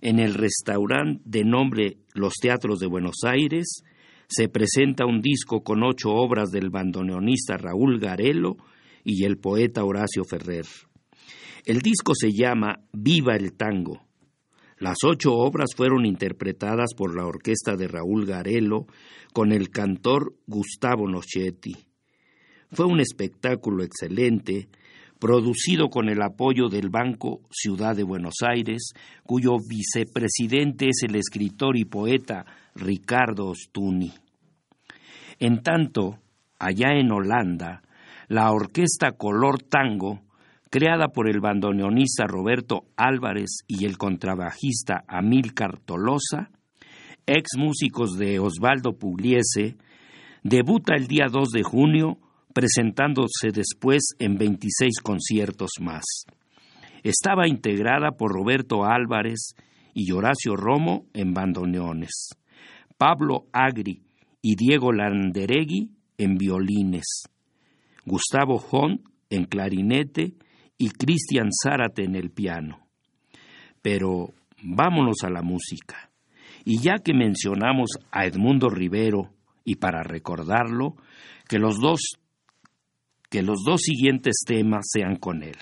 en 0.00 0.18
el 0.18 0.34
restaurante 0.34 1.22
de 1.24 1.44
nombre 1.44 1.98
Los 2.14 2.34
Teatros 2.40 2.78
de 2.78 2.86
Buenos 2.86 3.16
Aires, 3.26 3.82
se 4.28 4.48
presenta 4.48 5.06
un 5.06 5.20
disco 5.20 5.62
con 5.62 5.82
ocho 5.82 6.10
obras 6.10 6.50
del 6.50 6.70
bandoneonista 6.70 7.56
Raúl 7.56 7.98
Garelo 7.98 8.56
y 9.04 9.24
el 9.24 9.38
poeta 9.38 9.84
Horacio 9.84 10.24
Ferrer. 10.24 10.66
El 11.64 11.80
disco 11.80 12.14
se 12.14 12.30
llama 12.30 12.80
Viva 12.92 13.36
el 13.36 13.54
Tango. 13.54 14.02
Las 14.78 14.98
ocho 15.04 15.32
obras 15.34 15.70
fueron 15.74 16.04
interpretadas 16.04 16.90
por 16.96 17.16
la 17.16 17.26
orquesta 17.26 17.76
de 17.76 17.88
Raúl 17.88 18.26
Garelo 18.26 18.86
con 19.32 19.52
el 19.52 19.70
cantor 19.70 20.34
Gustavo 20.46 21.08
Nochetti. 21.08 21.74
Fue 22.70 22.86
un 22.86 23.00
espectáculo 23.00 23.84
excelente, 23.84 24.68
producido 25.20 25.88
con 25.88 26.08
el 26.08 26.20
apoyo 26.20 26.68
del 26.68 26.90
Banco 26.90 27.40
Ciudad 27.50 27.94
de 27.96 28.02
Buenos 28.02 28.34
Aires, 28.46 28.92
cuyo 29.22 29.56
vicepresidente 29.58 30.88
es 30.88 31.02
el 31.02 31.16
escritor 31.16 31.76
y 31.76 31.84
poeta 31.84 32.44
Ricardo 32.74 33.48
Ostuni. 33.48 34.12
En 35.38 35.62
tanto, 35.62 36.18
allá 36.58 36.92
en 36.98 37.12
Holanda, 37.12 37.82
la 38.28 38.50
orquesta 38.52 39.12
Color 39.12 39.62
Tango, 39.62 40.22
creada 40.70 41.08
por 41.08 41.28
el 41.28 41.40
bandoneonista 41.40 42.26
Roberto 42.26 42.86
Álvarez 42.96 43.60
y 43.68 43.84
el 43.84 43.96
contrabajista 43.96 45.04
Amílcar 45.06 45.78
Tolosa, 45.78 46.50
ex 47.26 47.56
músicos 47.56 48.18
de 48.18 48.38
Osvaldo 48.38 48.98
Pugliese, 48.98 49.76
debuta 50.42 50.94
el 50.94 51.06
día 51.06 51.26
2 51.30 51.48
de 51.50 51.62
junio 51.62 52.18
presentándose 52.52 53.50
después 53.52 54.14
en 54.18 54.36
26 54.36 55.00
conciertos 55.02 55.70
más. 55.80 56.04
Estaba 57.02 57.48
integrada 57.48 58.12
por 58.12 58.32
Roberto 58.32 58.84
Álvarez 58.84 59.54
y 59.92 60.10
Horacio 60.12 60.56
Romo 60.56 61.06
en 61.12 61.34
bandoneones, 61.34 62.30
Pablo 63.04 63.48
Agri 63.52 64.00
y 64.40 64.56
Diego 64.56 64.90
Landeregui 64.90 65.90
en 66.16 66.36
violines, 66.36 67.24
Gustavo 68.06 68.56
Hon 68.70 69.02
en 69.28 69.44
clarinete 69.44 70.32
y 70.78 70.88
Cristian 70.88 71.50
Zárate 71.52 72.04
en 72.04 72.14
el 72.16 72.30
piano. 72.30 72.78
Pero 73.82 74.32
vámonos 74.62 75.16
a 75.22 75.28
la 75.28 75.42
música. 75.42 76.08
Y 76.64 76.80
ya 76.80 76.94
que 77.04 77.12
mencionamos 77.12 77.90
a 78.10 78.24
Edmundo 78.24 78.70
Rivero, 78.70 79.34
y 79.66 79.74
para 79.74 80.02
recordarlo, 80.02 80.96
que 81.46 81.58
los 81.58 81.78
dos 81.78 82.00
que 83.28 83.42
los 83.42 83.64
dos 83.66 83.82
siguientes 83.82 84.36
temas 84.46 84.86
sean 84.90 85.16
con 85.16 85.42
él. 85.42 85.58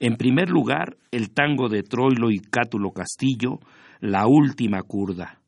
En 0.00 0.16
primer 0.16 0.50
lugar, 0.50 0.96
el 1.12 1.30
tango 1.30 1.68
de 1.68 1.84
Troilo 1.84 2.32
y 2.32 2.40
Cátulo 2.40 2.90
Castillo, 2.90 3.60
La 4.00 4.26
Última 4.26 4.82
Curda. 4.82 5.38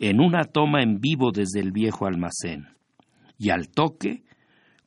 En 0.00 0.18
una 0.18 0.44
toma 0.44 0.82
en 0.82 0.98
vivo 0.98 1.30
desde 1.30 1.60
el 1.60 1.72
viejo 1.72 2.06
almacén. 2.06 2.68
Y 3.38 3.50
al 3.50 3.68
toque, 3.68 4.24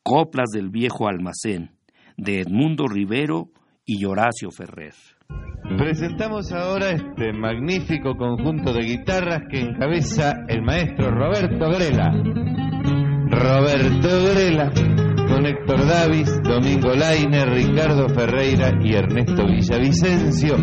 coplas 0.01 0.49
del 0.51 0.69
viejo 0.69 1.07
almacén, 1.07 1.71
de 2.17 2.41
Edmundo 2.41 2.87
Rivero 2.87 3.49
y 3.85 4.03
Horacio 4.05 4.49
Ferrer. 4.49 4.93
Presentamos 5.77 6.51
ahora 6.51 6.91
este 6.91 7.31
magnífico 7.31 8.15
conjunto 8.17 8.73
de 8.73 8.81
guitarras 8.81 9.43
que 9.49 9.61
encabeza 9.61 10.33
el 10.47 10.63
maestro 10.63 11.11
Roberto 11.11 11.69
Grela. 11.69 12.11
Roberto 13.29 14.09
Grela, 14.33 14.71
con 15.27 15.45
Héctor 15.45 15.87
Davis, 15.87 16.41
Domingo 16.43 16.93
Lainer, 16.93 17.49
Ricardo 17.49 18.09
Ferreira 18.09 18.71
y 18.81 18.93
Ernesto 18.93 19.45
Villavicencio, 19.47 20.55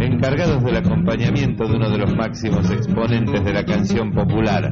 encargados 0.00 0.62
del 0.64 0.76
acompañamiento 0.76 1.66
de 1.66 1.76
uno 1.76 1.90
de 1.90 1.98
los 1.98 2.14
máximos 2.14 2.70
exponentes 2.70 3.44
de 3.44 3.52
la 3.52 3.64
canción 3.64 4.12
popular. 4.12 4.70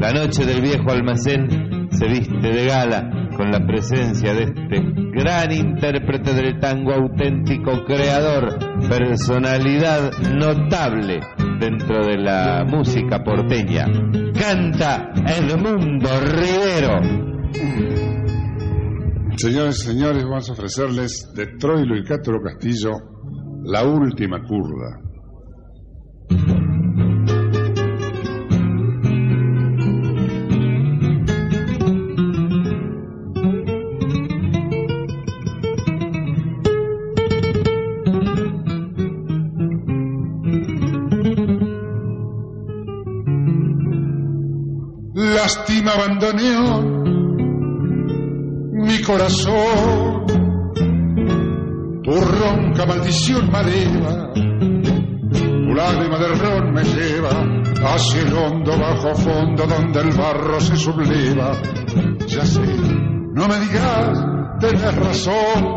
La 0.00 0.12
noche 0.12 0.44
del 0.44 0.60
viejo 0.60 0.90
almacén 0.90 1.88
se 1.90 2.06
viste 2.06 2.48
de 2.48 2.66
gala 2.66 3.28
con 3.36 3.50
la 3.50 3.64
presencia 3.66 4.34
de 4.34 4.44
este 4.44 4.80
gran 5.12 5.52
intérprete 5.52 6.34
del 6.34 6.58
tango 6.60 6.92
auténtico, 6.92 7.84
creador, 7.84 8.58
personalidad 8.88 10.12
notable 10.34 11.20
dentro 11.60 12.06
de 12.06 12.18
la 12.18 12.64
música 12.66 13.22
porteña. 13.22 13.86
Canta 14.38 15.12
Edmundo 15.26 16.08
Rivero. 16.20 17.24
Señores 19.36 19.80
señores, 19.80 20.24
vamos 20.24 20.48
a 20.48 20.52
ofrecerles 20.52 21.32
de 21.34 21.46
Troilo 21.58 21.96
y 21.96 22.04
Cátaro 22.04 22.40
Castillo 22.40 23.13
la 23.64 23.82
última 23.82 24.42
curda. 24.46 25.00
Lástima 45.14 45.92
abandoneó 45.92 46.82
mi 48.72 49.00
corazón, 49.02 50.13
tu 52.54 52.60
ronca 52.60 52.86
maldición 52.86 53.50
maleva, 53.50 54.32
tu 54.32 55.74
lágrima 55.74 56.18
de 56.18 56.28
ron 56.34 56.72
me 56.72 56.82
lleva 56.84 57.30
hacia 57.86 58.22
el 58.22 58.32
hondo 58.32 58.78
bajo 58.78 59.14
fondo 59.14 59.66
donde 59.66 60.00
el 60.00 60.12
barro 60.16 60.60
se 60.60 60.76
subleva. 60.76 61.52
Ya 62.26 62.44
sé, 62.44 62.62
no 63.32 63.48
me 63.48 63.58
digas, 63.60 64.24
tenés 64.60 64.96
razón, 64.96 65.76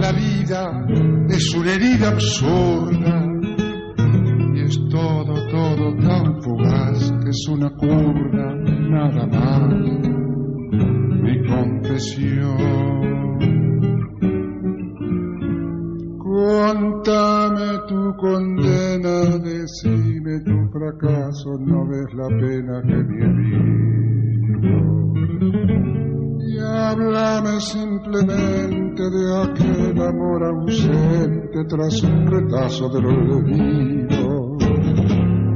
la 0.00 0.12
vida 0.12 0.86
es 1.28 1.54
una 1.54 1.72
herida 1.72 2.08
absurda 2.08 3.24
y 4.54 4.60
es 4.60 4.78
todo, 4.90 5.34
todo 5.50 5.96
tan 5.96 6.42
fugaz 6.42 7.12
que 7.22 7.30
es 7.30 7.48
una 7.48 7.70
curda 7.70 8.54
nada 8.54 9.26
más. 9.26 9.72
Mi 11.22 11.46
confesión. 11.46 13.12
Condena, 18.22 19.36
decime 19.38 20.38
tu 20.44 20.70
fracaso, 20.70 21.58
no 21.58 21.84
ves 21.88 22.14
la 22.14 22.28
pena 22.28 22.80
que 22.82 22.94
me 22.94 23.16
herido. 23.26 24.76
Y 26.38 26.58
háblame 26.58 27.60
simplemente 27.60 29.02
de 29.10 29.42
aquel 29.42 30.00
amor 30.00 30.44
ausente 30.44 31.64
tras 31.68 32.00
un 32.04 32.26
retazo 32.28 32.88
del 32.90 33.06
olvido. 33.06 34.56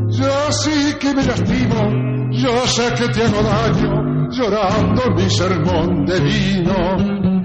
Yo 0.09 0.51
sí 0.51 0.97
que 0.99 1.15
me 1.15 1.23
lastimo, 1.23 2.31
yo 2.33 2.67
sé 2.67 2.93
que 2.99 3.09
te 3.13 3.23
hago 3.23 3.43
daño, 3.43 4.29
llorando 4.31 5.03
mi 5.15 5.31
sermón 5.31 6.05
de 6.05 6.21
vino. 6.21 7.36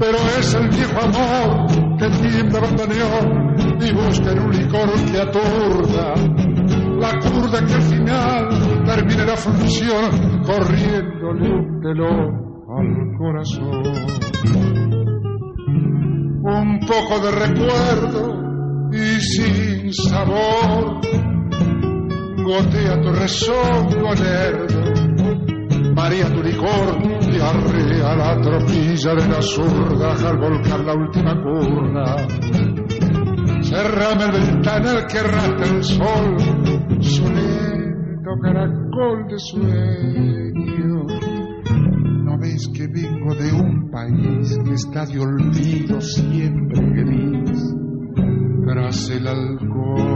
Pero 0.00 0.16
es 0.38 0.54
el 0.54 0.68
viejo 0.70 0.98
amor 0.98 1.66
que 1.98 2.08
tiembla 2.08 2.58
abandoneó 2.58 3.50
y 3.78 3.92
busca 3.92 4.32
en 4.32 4.38
un 4.38 4.50
licor 4.50 4.88
que 5.12 5.20
aturda. 5.20 6.14
La 6.98 7.18
curda 7.18 7.66
que 7.66 7.74
al 7.74 7.82
final 7.82 8.48
termine 8.86 9.26
la 9.26 9.36
función 9.36 10.42
corriéndole 10.42 11.50
un 11.50 11.80
telón 11.82 12.40
al 12.66 13.18
corazón. 13.18 13.82
Un 16.44 16.80
poco 16.80 17.20
de 17.20 17.30
recuerdo 17.32 18.90
y 18.92 19.20
sin 19.20 19.92
sabor 19.92 21.00
gotea 22.42 23.00
tu 23.02 23.12
rezongo 23.12 24.14
lerdo 24.14 24.89
María 25.94 26.26
tu 26.32 26.42
licor 26.42 26.98
y 27.02 27.40
arrea 27.40 28.16
la 28.16 28.40
tropilla 28.40 29.14
de 29.14 29.28
la 29.28 29.42
zurda 29.42 30.28
al 30.28 30.38
volcar 30.38 30.80
la 30.80 30.94
última 30.94 31.34
curva. 31.42 32.26
Cerrame 33.62 34.24
el 34.24 34.32
ventanal 34.32 35.06
que 35.06 35.22
rata 35.22 35.64
el 35.64 35.84
sol, 35.84 36.36
su 37.00 37.22
lento 37.24 38.30
caracol 38.42 39.26
de 39.28 39.38
sueño. 39.38 41.04
¿No 42.24 42.38
ves 42.38 42.68
que 42.74 42.86
vengo 42.88 43.34
de 43.34 43.52
un 43.52 43.90
país 43.90 44.58
que 44.64 44.74
está 44.74 45.06
de 45.06 45.18
olvido 45.20 46.00
siempre 46.00 46.80
gris 46.94 47.74
tras 48.66 49.10
el 49.10 49.26
alcohol? 49.26 50.09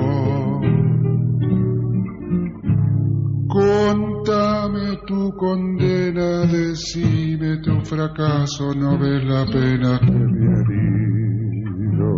Contame 4.65 4.97
tu 5.07 5.31
condena, 5.37 6.47
decime 6.47 7.59
tu 7.59 7.85
fracaso, 7.85 8.73
no 8.75 8.97
ves 8.99 9.23
la 9.25 9.45
pena 9.45 10.01
que 10.01 10.11
me 10.11 10.47
ha 10.49 10.61
herido. 10.63 12.11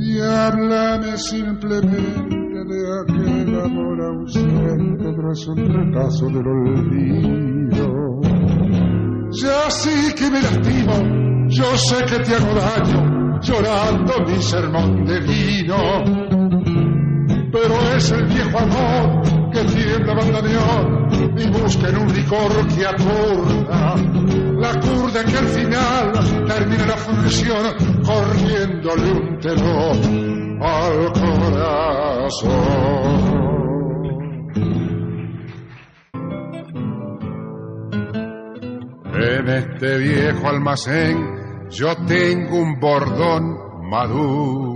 Y 0.00 0.18
háblame 0.18 1.16
simplemente 1.16 2.64
de 2.70 2.80
aquel 3.02 3.60
amor 3.60 4.00
ausente 4.00 5.14
tras 5.14 5.46
un 5.46 5.58
retazo 5.58 6.26
del 6.26 6.48
olvido. 6.48 8.20
Ya 9.30 9.70
sí 9.70 10.12
que 10.16 10.28
me 10.28 10.42
lastimo, 10.42 11.46
yo 11.46 11.76
sé 11.76 12.04
que 12.04 12.18
te 12.24 12.34
hago 12.34 12.52
daño, 12.52 13.38
llorando 13.40 14.12
mi 14.26 14.42
sermón 14.42 15.04
de 15.04 15.20
vino 15.20 16.50
pero 17.52 17.74
es 17.96 18.10
el 18.12 18.26
viejo 18.26 18.58
amor 18.58 19.39
que 19.50 19.64
tiembla 19.64 20.14
bandoneón 20.14 21.08
y 21.36 21.50
busca 21.50 21.88
en 21.88 21.96
un 21.98 22.12
licor 22.12 22.68
que 22.68 22.86
aturda. 22.86 23.96
La 24.58 24.72
curda 24.80 25.24
que 25.24 25.36
al 25.38 25.46
final 25.48 26.12
termina 26.46 26.86
la 26.86 26.96
función 26.96 27.74
corriéndole 28.04 29.10
un 29.12 29.38
telón 29.40 30.62
al 30.62 31.12
corazón. 31.12 32.50
En 39.22 39.48
este 39.48 39.98
viejo 39.98 40.48
almacén 40.48 41.68
yo 41.70 41.94
tengo 42.06 42.56
un 42.56 42.80
bordón 42.80 43.88
maduro 43.90 44.69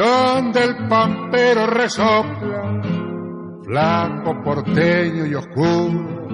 donde 0.00 0.64
el 0.64 0.88
pampero 0.88 1.66
resopla, 1.66 2.80
flaco, 3.62 4.42
porteño 4.42 5.26
y 5.26 5.34
oscuro, 5.34 6.24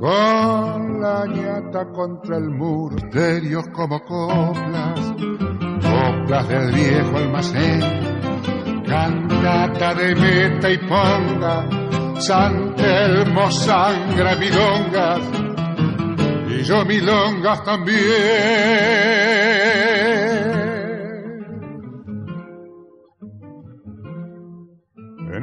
con 0.00 1.00
la 1.02 1.26
ñata 1.26 1.84
contra 1.92 2.38
el 2.38 2.48
muro, 2.48 2.96
como 3.74 4.00
coplas, 4.00 5.12
coplas 5.82 6.48
del 6.48 6.72
viejo 6.72 7.18
almacén, 7.18 7.80
cantata 8.86 9.92
de 9.94 10.14
meta 10.14 10.70
y 10.70 10.78
ponga, 10.78 11.68
San 12.18 12.74
Telmo 12.76 13.50
sangra 13.50 14.36
milongas, 14.36 15.20
y 16.48 16.62
yo 16.62 16.82
milongas 16.86 17.62
también. 17.62 17.96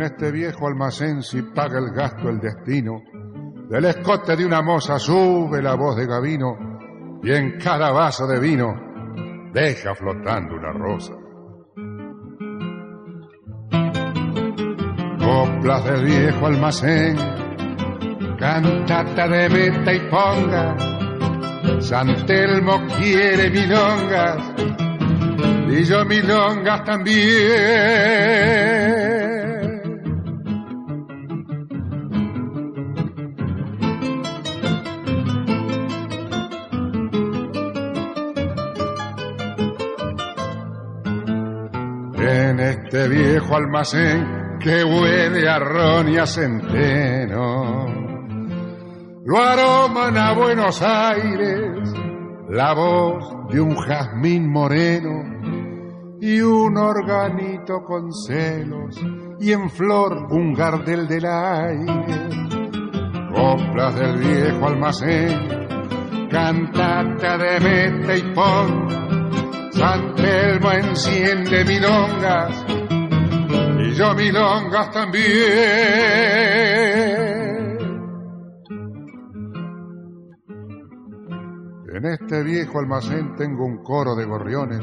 Este 0.04 0.32
viejo 0.32 0.68
almacén 0.68 1.24
si 1.24 1.42
paga 1.42 1.80
el 1.80 1.92
gasto 1.92 2.30
el 2.30 2.40
destino, 2.40 3.02
del 3.70 3.86
escote 3.86 4.36
de 4.36 4.46
una 4.46 4.62
moza 4.62 5.00
sube 5.00 5.62
la 5.62 5.76
voz 5.76 5.96
de 5.96 6.06
Gavino 6.06 7.20
y 7.24 7.32
en 7.32 7.58
cada 7.58 7.92
vaso 7.92 8.28
de 8.28 8.40
vino 8.40 8.74
deja 9.54 9.96
flotando 9.96 10.56
una 10.56 10.72
rosa. 10.74 11.14
coplas 15.34 15.84
del 15.86 16.06
viejo 16.06 16.46
almacén, 16.48 17.16
cantata 18.38 19.28
de 19.28 19.50
meta 19.50 19.94
y 19.94 20.00
ponga, 20.10 20.76
San 21.80 22.26
Telmo 22.26 22.82
quiere 23.00 23.50
milongas 23.50 24.38
y 25.70 25.84
yo 25.84 26.06
milongas 26.06 26.84
también. 26.84 27.24
Este 42.94 43.10
viejo 43.10 43.56
almacén 43.56 44.60
que 44.60 44.84
huele 44.84 45.50
a 45.50 45.58
ron 45.58 46.10
y 46.10 46.18
a 46.18 46.28
centeno. 46.28 47.88
Lo 49.26 49.38
aroman 49.40 50.16
a 50.16 50.34
Buenos 50.34 50.80
Aires 50.84 51.92
la 52.50 52.76
voz 52.76 53.50
de 53.50 53.62
un 53.62 53.76
jazmín 53.78 54.48
moreno 54.48 55.24
y 56.22 56.40
un 56.42 56.78
organito 56.78 57.84
con 57.84 58.14
celos 58.14 58.96
y 59.40 59.52
en 59.52 59.72
flor 59.72 60.28
un 60.30 60.54
gardel 60.54 61.08
del 61.08 61.26
aire. 61.26 62.30
Coplas 63.34 63.96
del 63.96 64.20
viejo 64.20 64.68
almacén, 64.68 66.30
cantata 66.30 67.40
de 67.40 67.60
meta 67.60 68.16
y 68.18 68.22
pon 68.36 68.88
San 69.72 70.14
Telmo 70.14 70.72
enciende 70.72 71.66
milongas 71.66 72.83
y 73.94 73.96
yo 73.96 74.14
milongas 74.16 74.92
también. 74.92 75.24
En 81.96 82.06
este 82.06 82.44
viejo 82.44 82.80
almacén 82.80 83.36
tengo 83.36 83.66
un 83.66 83.84
coro 83.84 84.16
de 84.16 84.26
gorriones, 84.26 84.82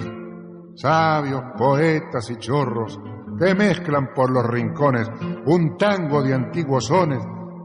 sabios, 0.76 1.42
poetas 1.58 2.30
y 2.30 2.36
chorros 2.36 2.98
que 3.38 3.54
mezclan 3.54 4.14
por 4.14 4.30
los 4.30 4.46
rincones 4.46 5.10
un 5.46 5.76
tango 5.76 6.22
de 6.22 6.34
antiguos 6.34 6.86
sones 6.86 7.22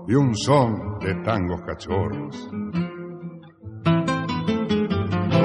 y 0.07 0.15
un 0.15 0.35
son 0.35 0.99
de 0.99 1.15
tangos 1.23 1.61
cachorros 1.61 2.49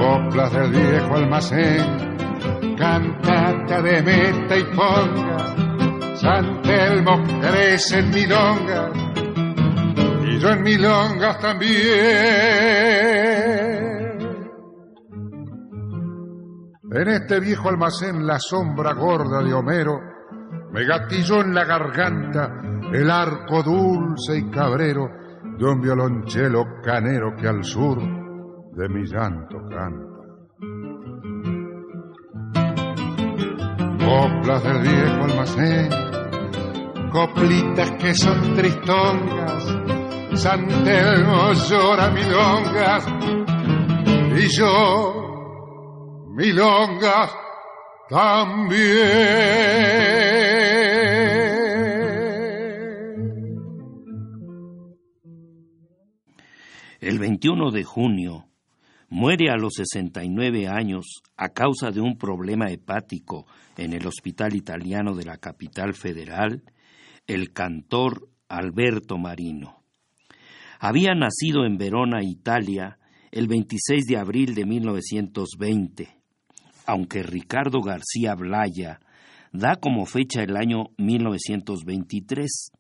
coplas 0.01 0.53
del 0.53 0.71
viejo 0.71 1.15
almacén, 1.15 2.77
cantata 2.77 3.83
de 3.83 4.03
meta 4.03 4.57
y 4.57 4.65
ponga, 4.65 5.70
San 6.21 6.61
Telmo 6.61 7.23
crece 7.41 8.01
en 8.01 8.11
milongas, 8.11 8.91
y 10.23 10.39
yo 10.39 10.49
en 10.51 10.63
milongas 10.63 11.39
también. 11.41 11.71
En 16.93 17.09
este 17.09 17.41
viejo 17.41 17.69
almacén 17.71 18.27
la 18.27 18.39
sombra 18.39 18.93
gorda 18.93 19.43
de 19.43 19.55
Homero 19.55 19.99
me 20.73 20.85
gatilló 20.85 21.41
en 21.41 21.55
la 21.55 21.65
garganta 21.65 22.61
el 22.93 23.11
arco 23.11 23.63
dulce 23.63 24.39
y 24.39 24.51
cabrero 24.51 25.09
de 25.57 25.65
un 25.65 25.81
violonchelo 25.81 26.83
canero 26.83 27.35
que 27.35 27.49
al 27.49 27.65
sur 27.65 27.99
de 27.99 28.89
mi 28.89 29.07
llanto 29.07 29.57
canta. 29.69 30.11
Coplas 34.05 34.63
del 34.65 34.83
viejo 34.83 35.25
almacén, 35.25 36.10
coplitas 37.11 37.91
que 37.93 38.15
son 38.15 38.55
tristongas, 38.55 39.65
San 40.35 40.67
Telmo 40.85 41.53
llora 41.53 42.11
milongas 42.11 43.07
y 44.37 44.49
yo 44.49 46.27
milongas 46.35 47.31
también. 48.09 49.01
El 57.01 57.19
21 57.19 57.71
de 57.71 57.83
junio 57.83 58.47
muere 59.09 59.51
a 59.51 59.57
los 59.57 59.73
69 59.75 60.69
años 60.69 61.23
a 61.37 61.49
causa 61.49 61.91
de 61.91 62.01
un 62.01 62.17
problema 62.17 62.71
hepático 62.71 63.47
en 63.77 63.95
el 63.95 64.07
hospital 64.07 64.55
italiano 64.55 65.15
de 65.15 65.25
la 65.25 65.37
capital 65.39 65.95
federal 65.95 66.63
el 67.31 67.53
cantor 67.53 68.29
Alberto 68.49 69.17
Marino. 69.17 69.85
Había 70.81 71.15
nacido 71.15 71.65
en 71.65 71.79
Verona, 71.79 72.25
Italia, 72.25 72.99
el 73.31 73.47
26 73.47 74.05
de 74.07 74.17
abril 74.17 74.57
de 74.57 74.67
1920, 74.67 76.09
aunque 76.87 77.23
Ricardo 77.23 77.83
García 77.83 78.35
Blaya 78.35 78.99
da 79.53 79.77
como 79.77 80.07
fecha 80.07 80.43
el 80.43 80.57
año 80.57 80.87
1923. 80.99 82.73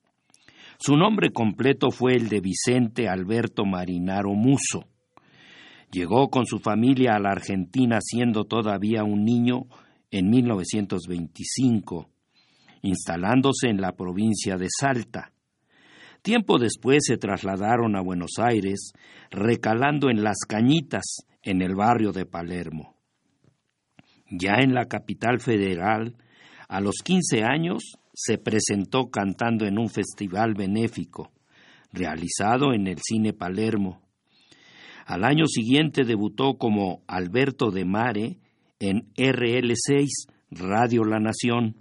Su 0.80 0.96
nombre 0.96 1.30
completo 1.30 1.92
fue 1.92 2.16
el 2.16 2.28
de 2.28 2.40
Vicente 2.40 3.08
Alberto 3.08 3.64
Marinaro 3.64 4.32
Muso. 4.32 4.88
Llegó 5.92 6.28
con 6.28 6.46
su 6.46 6.58
familia 6.58 7.14
a 7.14 7.20
la 7.20 7.30
Argentina 7.30 8.00
siendo 8.00 8.42
todavía 8.46 9.04
un 9.04 9.24
niño 9.24 9.66
en 10.10 10.28
1925, 10.28 12.09
instalándose 12.82 13.68
en 13.68 13.80
la 13.80 13.92
provincia 13.92 14.56
de 14.56 14.68
Salta. 14.68 15.32
Tiempo 16.22 16.58
después 16.58 17.00
se 17.06 17.16
trasladaron 17.16 17.96
a 17.96 18.02
Buenos 18.02 18.32
Aires, 18.38 18.92
recalando 19.30 20.10
en 20.10 20.22
Las 20.22 20.38
Cañitas, 20.46 21.26
en 21.42 21.62
el 21.62 21.74
barrio 21.74 22.12
de 22.12 22.26
Palermo. 22.26 22.94
Ya 24.30 24.56
en 24.60 24.74
la 24.74 24.84
capital 24.84 25.40
federal, 25.40 26.16
a 26.68 26.80
los 26.80 26.96
15 27.02 27.42
años, 27.42 27.96
se 28.12 28.38
presentó 28.38 29.10
cantando 29.10 29.66
en 29.66 29.78
un 29.78 29.88
festival 29.88 30.54
benéfico, 30.54 31.32
realizado 31.92 32.74
en 32.74 32.86
el 32.86 32.98
Cine 32.98 33.32
Palermo. 33.32 34.02
Al 35.06 35.24
año 35.24 35.46
siguiente 35.46 36.04
debutó 36.04 36.58
como 36.58 37.02
Alberto 37.08 37.70
de 37.70 37.84
Mare 37.84 38.38
en 38.78 39.12
RL6, 39.14 40.06
Radio 40.50 41.04
La 41.04 41.18
Nación, 41.18 41.76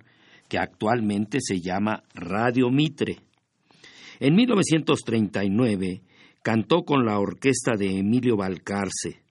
que 0.49 0.57
actualmente 0.57 1.37
se 1.41 1.61
llama 1.61 2.03
Radio 2.13 2.69
Mitre. 2.71 3.19
En 4.19 4.35
1939 4.35 6.01
cantó 6.41 6.83
con 6.83 7.05
la 7.05 7.19
orquesta 7.19 7.75
de 7.77 7.99
Emilio 7.99 8.35
Balcarce. 8.35 9.21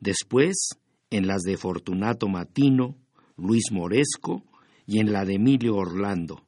Después, 0.00 0.70
en 1.10 1.26
las 1.26 1.42
de 1.42 1.56
Fortunato 1.56 2.28
Matino, 2.28 2.96
Luis 3.36 3.70
Moresco 3.70 4.42
y 4.84 4.98
en 4.98 5.12
la 5.12 5.24
de 5.24 5.34
Emilio 5.34 5.76
Orlando. 5.76 6.44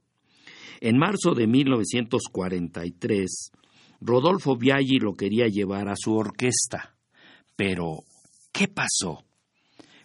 En 0.80 0.98
marzo 0.98 1.35
de 1.35 1.46
1943, 1.46 3.52
Rodolfo 4.00 4.57
Biaggi 4.57 4.98
lo 4.98 5.14
quería 5.14 5.46
llevar 5.46 5.88
a 5.88 5.94
su 5.96 6.14
orquesta. 6.14 6.96
Pero, 7.57 8.00
¿qué 8.52 8.68
pasó? 8.68 9.24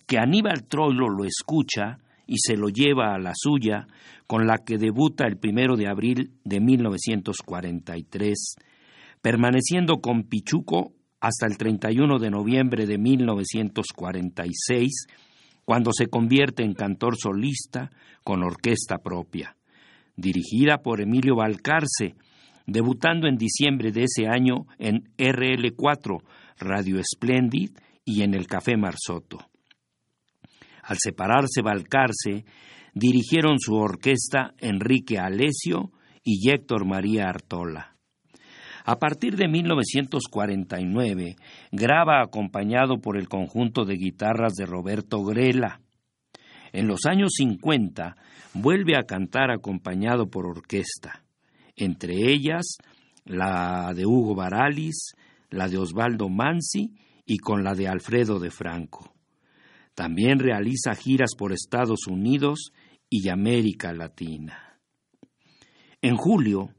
Que 0.06 0.20
Aníbal 0.20 0.68
Troilo 0.68 1.10
lo 1.10 1.26
escucha 1.26 2.00
y 2.30 2.38
se 2.38 2.56
lo 2.56 2.70
lleva 2.70 3.16
a 3.16 3.20
la 3.20 3.34
suya, 3.36 3.88
con 4.28 4.46
la 4.46 4.60
que 4.60 4.78
debuta 4.78 5.26
el 5.26 5.38
primero 5.38 5.76
de 5.76 5.88
abril 5.88 6.34
de 6.44 6.60
1943, 6.60 8.56
permaneciendo 9.20 10.00
con 10.00 10.26
Pichuco 10.26 10.94
hasta 11.20 11.48
el 11.48 11.58
31 11.58 12.20
de 12.20 12.30
noviembre 12.30 12.86
de 12.86 13.00
1946, 13.00 15.08
cuando 15.66 15.92
se 15.92 16.06
convierte 16.06 16.64
en 16.64 16.76
cantor 16.76 17.18
solista 17.18 17.90
con 18.24 18.44
orquesta 18.44 19.00
propia, 19.00 19.58
dirigida 20.16 20.84
por 20.84 21.02
Emilio 21.02 21.36
Balcarce, 21.36 22.14
debutando 22.68 23.28
en 23.28 23.38
diciembre 23.38 23.92
de 23.92 24.04
ese 24.04 24.28
año 24.28 24.68
en 24.78 25.10
RL4, 25.18 26.22
Radio 26.60 27.02
Splendid 27.04 27.72
y 28.06 28.22
en 28.22 28.36
el 28.36 28.46
Café 28.46 28.78
Marzotto. 28.78 29.49
Al 30.90 30.98
separarse 30.98 31.62
Balcarce, 31.62 32.46
dirigieron 32.96 33.60
su 33.60 33.76
orquesta 33.76 34.56
Enrique 34.58 35.20
Alesio 35.20 35.92
y 36.24 36.50
Héctor 36.50 36.84
María 36.88 37.30
Artola. 37.30 37.96
A 38.86 38.98
partir 38.98 39.36
de 39.36 39.48
1949 39.48 41.36
graba 41.72 42.24
acompañado 42.24 42.98
por 43.02 43.20
el 43.20 43.30
conjunto 43.30 43.86
de 43.86 43.98
guitarras 43.98 44.56
de 44.56 44.66
Roberto 44.66 45.24
Grela. 45.24 45.80
En 46.72 46.88
los 46.88 47.06
años 47.06 47.34
50 47.38 48.16
vuelve 48.56 48.98
a 48.98 49.04
cantar 49.04 49.52
acompañado 49.52 50.32
por 50.32 50.48
orquesta, 50.48 51.24
entre 51.76 52.16
ellas 52.34 52.80
la 53.26 53.94
de 53.94 54.08
Hugo 54.08 54.34
Baralis, 54.34 55.14
la 55.52 55.68
de 55.68 55.78
Osvaldo 55.78 56.30
Mansi 56.30 56.96
y 57.28 57.38
con 57.38 57.64
la 57.64 57.76
de 57.76 57.88
Alfredo 57.88 58.40
de 58.40 58.50
Franco. 58.50 59.19
También 60.00 60.40
realiza 60.40 60.96
giras 60.96 61.32
por 61.38 61.52
Estados 61.52 62.08
Unidos 62.08 62.72
y 63.10 63.28
América 63.28 63.92
Latina. 63.92 64.80
En 66.02 66.16
julio, 66.16 66.70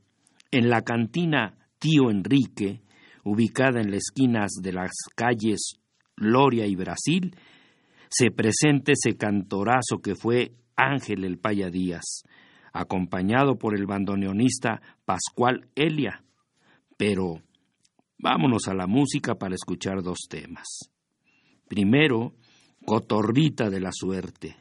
en 0.51 0.71
la 0.71 0.81
cantina 0.81 1.69
Tío 1.79 2.11
Enrique, 2.11 2.81
ubicada 3.23 3.83
en 3.83 3.91
las 3.91 4.05
esquinas 4.05 4.53
de 4.63 4.73
las 4.73 4.93
calles 5.15 5.75
Loria 6.17 6.67
y 6.67 6.75
Brasil, 6.77 7.37
se 8.09 8.31
presenta 8.31 8.93
ese 8.93 9.19
cantorazo 9.19 9.99
que 10.03 10.15
fue 10.15 10.53
Ángel 10.75 11.27
el 11.27 11.37
Paya 11.37 11.69
Díaz, 11.69 12.23
acompañado 12.73 13.59
por 13.59 13.77
el 13.77 13.85
bandoneonista 13.85 14.81
Pascual 15.05 15.69
Elia. 15.75 16.25
Pero 16.97 17.43
vámonos 18.19 18.67
a 18.69 18.73
la 18.73 18.87
música 18.87 19.35
para 19.35 19.57
escuchar 19.57 20.03
dos 20.03 20.21
temas. 20.27 20.91
Primero, 21.69 22.33
Cotorrita 22.85 23.71
de 23.71 23.81
la 23.81 23.91
Suerte, 23.93 24.57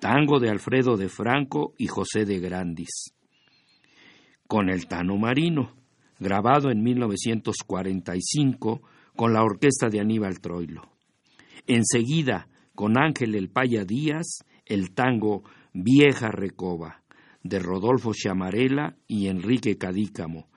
tango 0.00 0.40
de 0.40 0.50
Alfredo 0.50 0.96
de 0.96 1.08
Franco 1.08 1.74
y 1.78 1.86
José 1.86 2.24
de 2.24 2.40
Grandis, 2.40 3.14
con 4.46 4.70
el 4.70 4.86
Tano 4.86 5.16
Marino, 5.16 5.74
grabado 6.18 6.70
en 6.70 6.82
1945 6.82 8.82
con 9.14 9.32
la 9.32 9.42
orquesta 9.42 9.88
de 9.88 10.00
Aníbal 10.00 10.40
Troilo. 10.40 10.82
Enseguida, 11.66 12.48
con 12.74 12.98
Ángel 12.98 13.34
El 13.34 13.48
Paya 13.48 13.84
Díaz, 13.84 14.44
el 14.64 14.94
tango 14.94 15.42
Vieja 15.72 16.30
Recoba, 16.30 17.02
de 17.42 17.58
Rodolfo 17.58 18.12
Chamarela 18.14 18.96
y 19.06 19.28
Enrique 19.28 19.78
Cadícamo, 19.78 20.48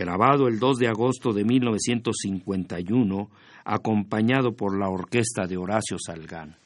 grabado 0.00 0.48
el 0.48 0.58
2 0.58 0.78
de 0.78 0.88
agosto 0.88 1.34
de 1.34 1.44
1951, 1.44 3.28
acompañado 3.66 4.56
por 4.56 4.78
la 4.78 4.88
orquesta 4.88 5.46
de 5.46 5.58
Horacio 5.58 5.98
Salgán. 5.98 6.56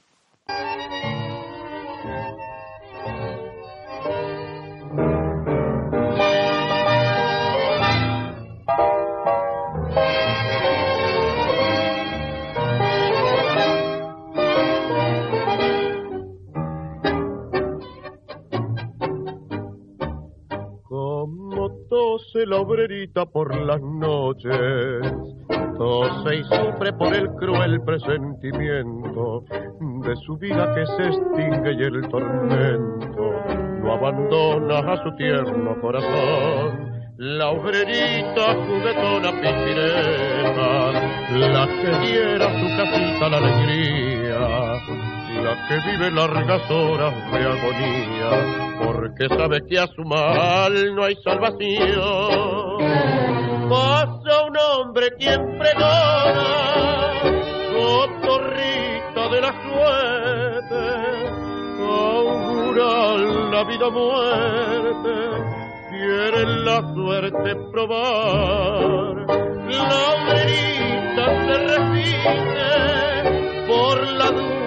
La 22.46 22.56
obrerita 22.56 23.26
por 23.26 23.54
las 23.54 23.80
noches, 23.80 24.52
tose 25.76 26.36
y 26.36 26.42
sufre 26.44 26.92
por 26.92 27.14
el 27.14 27.28
cruel 27.34 27.80
presentimiento 27.82 29.44
de 30.04 30.16
su 30.16 30.36
vida 30.36 30.74
que 30.74 30.86
se 30.86 31.02
extingue 31.08 31.72
y 31.72 31.82
el 31.82 32.08
tormento. 32.08 33.32
No 33.82 33.92
abandona 33.92 34.78
a 34.92 35.02
su 35.02 35.16
tierno 35.16 35.80
corazón. 35.80 36.92
La 37.16 37.50
obrerita 37.50 38.54
juguetona 38.66 39.30
pispireta, 39.40 40.92
la 41.38 41.66
que 41.66 42.06
diera 42.06 42.46
su 42.60 42.66
casita 42.76 43.28
la 43.28 43.36
alegría, 43.38 44.13
la 45.44 45.68
que 45.68 45.76
vive 45.90 46.10
largas 46.10 46.70
horas 46.70 47.14
de 47.30 47.38
agonía 47.38 48.30
porque 48.82 49.28
sabe 49.28 49.60
que 49.68 49.78
a 49.78 49.86
su 49.88 50.02
mal 50.02 50.94
no 50.94 51.04
hay 51.04 51.16
salvación. 51.22 52.78
Pasa 53.68 54.44
un 54.48 54.56
hombre 54.56 55.10
quien 55.18 55.58
pregona, 55.58 56.46
cotorrita 57.74 59.28
de 59.32 59.40
la 59.42 59.52
suerte, 59.64 60.82
augura 61.82 62.92
la 63.52 63.64
vida 63.64 63.90
muerte, 63.90 65.14
quiere 65.90 66.46
la 66.64 66.80
suerte 66.94 67.56
probar. 67.70 69.26
La 69.68 70.06
verita 70.26 71.24
se 71.44 71.54
repite 71.76 72.70
por 73.66 73.96
la 74.08 74.30
duda 74.30 74.63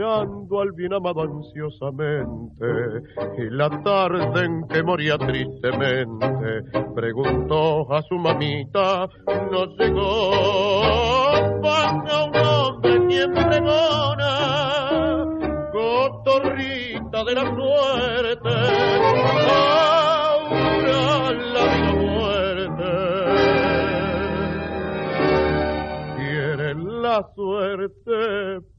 esperando 0.00 0.60
al 0.60 0.72
bien 0.72 0.94
amado 0.94 1.22
ansiosamente. 1.22 2.66
Y 3.38 3.50
la 3.50 3.68
tarde 3.82 4.44
en 4.44 4.66
que 4.68 4.82
moría 4.82 5.18
tristemente, 5.18 6.62
preguntó 6.94 7.92
a 7.92 8.02
su 8.02 8.14
mamita, 8.16 9.06
no 9.50 9.66
llegó. 9.76 10.30
Pasa 11.62 12.24
un 12.24 12.36
hombre 12.36 13.06
quien 13.08 13.32
pregona, 13.32 14.32
cotorrita 15.72 17.24
de 17.24 17.34
la 17.34 17.54
suerte, 17.54 18.48
ahora 20.30 21.32
la 21.32 21.64
vida 21.74 21.94
muerte. 21.94 22.92
Quiere 26.16 26.74
la 26.74 27.16
suerte 27.34 28.70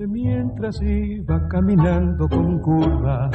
iba 0.00 1.48
caminando 1.48 2.28
con 2.28 2.60
curva, 2.60 3.28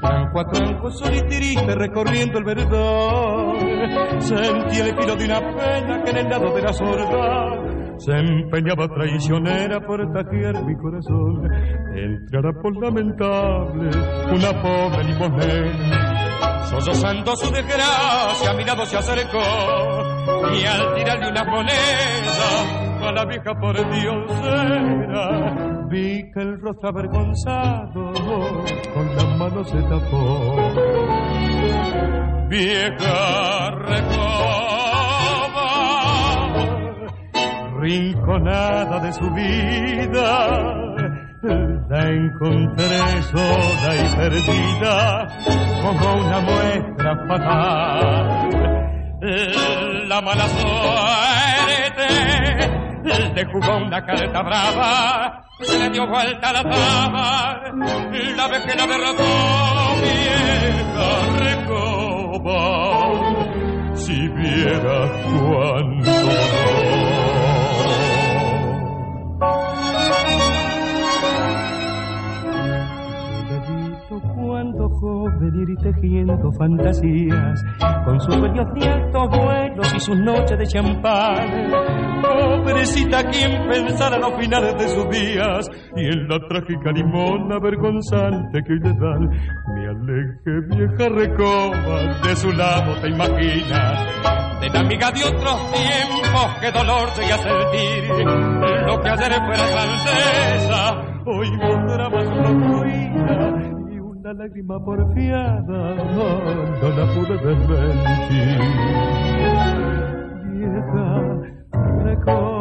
tranco 0.00 0.40
a 0.40 0.44
tranco, 0.50 0.88
triste 1.28 1.74
recorriendo 1.76 2.38
el 2.38 2.44
verdor, 2.44 3.56
sentí 4.18 4.80
el 4.80 4.96
filo 4.96 5.14
de 5.14 5.24
una 5.24 5.40
pena 5.40 6.02
que 6.02 6.10
en 6.10 6.16
el 6.16 6.28
lado 6.28 6.54
de 6.54 6.62
la 6.62 6.72
sorda 6.72 7.98
se 7.98 8.12
empeñaba 8.12 8.88
traicionera 8.88 9.80
por 9.80 10.00
tajear 10.12 10.64
mi 10.64 10.76
corazón. 10.76 11.48
Entrará 11.94 12.52
por 12.52 12.76
lamentable 12.82 13.90
una 14.32 14.62
pobre 14.62 15.04
limosnera, 15.04 16.62
sollozando 16.64 17.36
su 17.36 17.52
desgracia, 17.52 18.50
a 18.50 18.54
mi 18.54 18.64
lado 18.64 18.84
se 18.86 18.96
acercó. 18.96 19.38
Y 20.52 20.64
al 20.64 20.94
tirarle 20.94 21.30
una 21.30 21.44
moneda 21.44 23.08
a 23.08 23.12
la 23.12 23.24
vieja 23.24 23.54
por 23.54 23.74
Dios 23.74 24.32
era 24.42 25.77
vi 25.88 26.30
que 26.32 26.40
el 26.40 26.60
rostro 26.60 26.90
avergonzado 26.90 28.12
con 28.94 29.16
las 29.16 29.38
manos 29.38 29.68
se 29.68 29.82
tapó. 29.82 30.72
Vieja 32.48 33.70
recoba, 33.70 34.10
rinconada 37.80 39.00
de 39.00 39.12
su 39.12 39.30
vida, 39.30 40.48
la 41.88 42.08
encontré 42.08 43.22
sola 43.22 43.96
y 43.96 44.16
perdida 44.16 45.26
como 45.82 46.14
una 46.26 46.40
muestra 46.40 47.16
fatal. 47.26 48.48
La 50.08 50.20
mala 50.22 50.48
suerte 50.48 52.08
le 53.34 53.44
jugó 53.46 53.76
una 53.76 54.04
carta 54.04 54.42
brava 54.42 55.47
se 55.60 55.78
le 55.78 55.90
dio 55.90 56.06
vuelta 56.06 56.52
la 56.52 56.62
dama, 56.62 57.60
la 58.36 58.48
la 58.76 58.86
derrotó, 58.86 59.24
vieja 60.02 61.10
recoba, 61.44 62.60
si 63.96 64.28
viera 64.28 65.08
cuánto 65.24 66.58
cuando 74.34 74.87
joven 75.00 75.66
ir 75.68 75.76
tejiendo 75.78 76.52
fantasías 76.52 77.64
con 78.04 78.20
sus 78.20 78.34
sueños 78.34 78.66
de 78.74 78.88
altos 78.88 79.28
vuelos 79.28 79.94
y 79.94 80.00
sus 80.00 80.18
noches 80.18 80.58
de 80.58 80.66
champán. 80.66 81.70
Pobrecita 82.22 83.22
quien 83.24 83.68
pensara 83.68 84.18
los 84.18 84.34
finales 84.38 84.76
de 84.76 84.88
sus 84.88 85.08
días 85.10 85.70
y 85.96 86.04
en 86.06 86.28
la 86.28 86.38
trágica 86.48 86.90
limona 86.92 87.58
vergonzante 87.60 88.62
que 88.64 88.72
hoy 88.72 88.80
le 88.80 88.92
dan. 88.94 89.28
Me 89.74 89.86
aleje 89.88 90.60
vieja 90.68 91.08
recoba, 91.08 92.20
de 92.26 92.36
su 92.36 92.52
lado 92.52 92.94
te 93.00 93.08
imaginas, 93.08 94.60
de 94.60 94.68
la 94.70 94.80
amiga 94.80 95.10
de 95.10 95.24
otros 95.24 95.72
tiempos 95.72 96.54
que 96.60 96.72
dolor 96.72 97.08
llegué 97.16 97.32
a 97.32 97.38
sentir. 97.38 98.26
Lo 98.86 99.00
que 99.00 99.08
ayer 99.08 99.32
fuera 99.32 99.66
grandeza, 99.70 101.22
hoy 101.26 101.50
mostraba 101.52 102.10
más 102.10 102.50
locura 102.50 103.77
la 104.28 104.34
lágrima 104.34 104.78
porfiada 104.84 105.94
no 105.94 106.88
la 106.98 107.06
pude 107.14 107.36
desmentir. 107.46 108.60
Vieja 110.52 111.08
recoba, 112.04 112.56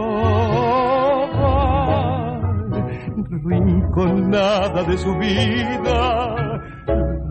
rinconada 3.44 4.82
de 4.84 4.98
su 4.98 5.14
vida, 5.18 6.62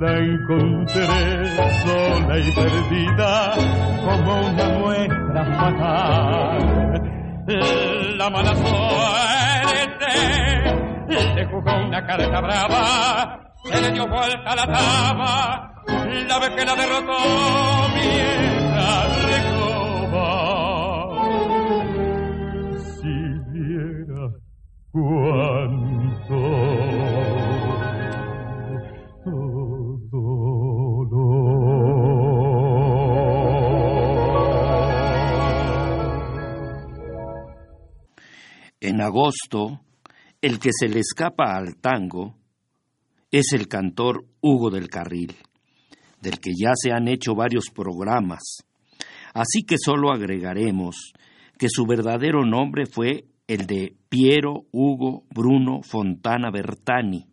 la 0.00 0.18
encontré 0.18 1.06
sola 1.82 2.38
y 2.38 2.52
perdida 2.52 3.54
como 4.04 4.32
una 4.48 4.66
muestra 4.80 5.42
fatal. 5.56 6.62
La 8.18 8.28
mala 8.28 8.54
suerte 8.54 10.12
le 11.36 11.42
jugó 11.46 11.72
una 11.86 12.04
carta 12.04 12.40
brava 12.42 13.45
se 13.66 13.80
le 13.80 13.92
dio 13.92 14.06
vuelta 14.08 14.54
la 14.54 14.66
dama, 14.66 15.82
la 16.28 16.38
vez 16.38 16.50
que 16.50 16.64
la 16.64 16.74
derrotó 16.76 17.18
vieja 17.94 19.08
recoba. 19.30 20.28
Si 22.78 23.14
viera 23.52 24.30
cuánto 24.92 26.36
En 38.78 39.00
agosto, 39.00 39.80
el 40.40 40.60
que 40.60 40.70
se 40.72 40.86
le 40.88 41.00
escapa 41.00 41.56
al 41.56 41.76
tango 41.80 42.34
es 43.38 43.52
el 43.52 43.68
cantor 43.68 44.24
Hugo 44.40 44.70
del 44.70 44.88
Carril, 44.88 45.36
del 46.22 46.40
que 46.40 46.52
ya 46.58 46.70
se 46.74 46.92
han 46.92 47.06
hecho 47.06 47.34
varios 47.34 47.68
programas. 47.68 48.64
Así 49.34 49.62
que 49.62 49.76
solo 49.76 50.10
agregaremos 50.10 51.12
que 51.58 51.68
su 51.68 51.84
verdadero 51.84 52.46
nombre 52.46 52.86
fue 52.86 53.26
el 53.46 53.66
de 53.66 53.94
Piero 54.08 54.64
Hugo 54.72 55.24
Bruno 55.28 55.82
Fontana 55.82 56.50
Bertani. 56.50 57.26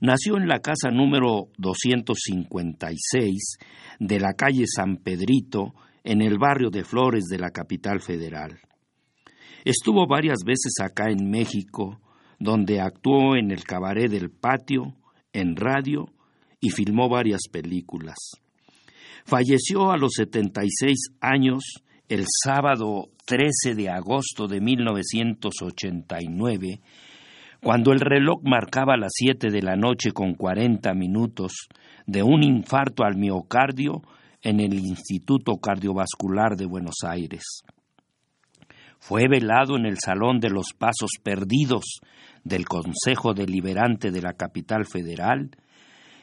Nació 0.00 0.38
en 0.38 0.48
la 0.48 0.58
casa 0.58 0.90
número 0.90 1.50
256 1.56 3.58
de 4.00 4.18
la 4.18 4.32
calle 4.32 4.64
San 4.66 4.96
Pedrito, 4.96 5.72
en 6.02 6.20
el 6.20 6.36
barrio 6.36 6.70
de 6.70 6.82
Flores 6.82 7.26
de 7.30 7.38
la 7.38 7.50
capital 7.50 8.00
federal. 8.00 8.58
Estuvo 9.64 10.08
varias 10.08 10.38
veces 10.44 10.74
acá 10.80 11.10
en 11.10 11.30
México 11.30 12.00
donde 12.38 12.80
actuó 12.80 13.36
en 13.36 13.50
el 13.50 13.64
cabaret 13.64 14.10
del 14.10 14.30
patio, 14.30 14.94
en 15.32 15.56
radio 15.56 16.06
y 16.60 16.70
filmó 16.70 17.08
varias 17.08 17.48
películas. 17.50 18.16
Falleció 19.24 19.90
a 19.90 19.96
los 19.96 20.12
76 20.14 21.10
años 21.20 21.82
el 22.08 22.24
sábado 22.44 23.08
13 23.26 23.74
de 23.74 23.90
agosto 23.90 24.46
de 24.46 24.60
1989, 24.60 26.80
cuando 27.60 27.90
el 27.92 27.98
reloj 28.00 28.42
marcaba 28.44 28.96
las 28.96 29.10
7 29.14 29.50
de 29.50 29.62
la 29.62 29.74
noche 29.74 30.12
con 30.12 30.34
40 30.34 30.94
minutos 30.94 31.66
de 32.06 32.22
un 32.22 32.44
infarto 32.44 33.02
al 33.02 33.16
miocardio 33.16 34.02
en 34.42 34.60
el 34.60 34.74
Instituto 34.74 35.56
Cardiovascular 35.56 36.56
de 36.56 36.66
Buenos 36.66 36.98
Aires. 37.04 37.64
Fue 38.98 39.28
velado 39.28 39.76
en 39.76 39.86
el 39.86 39.98
Salón 39.98 40.40
de 40.40 40.50
los 40.50 40.72
Pasos 40.76 41.10
Perdidos 41.22 42.00
del 42.44 42.66
Consejo 42.66 43.34
Deliberante 43.34 44.10
de 44.10 44.22
la 44.22 44.32
capital 44.32 44.86
federal 44.86 45.50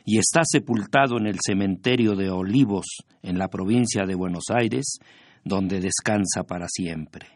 y 0.06 0.18
está 0.18 0.42
sepultado 0.44 1.18
en 1.18 1.28
el 1.28 1.38
cementerio 1.46 2.16
de 2.16 2.30
Olivos 2.30 2.86
en 3.22 3.38
la 3.38 3.48
provincia 3.48 4.06
de 4.06 4.16
Buenos 4.16 4.46
Aires, 4.50 4.98
donde 5.44 5.80
descansa 5.80 6.44
para 6.48 6.68
siempre. 6.68 7.28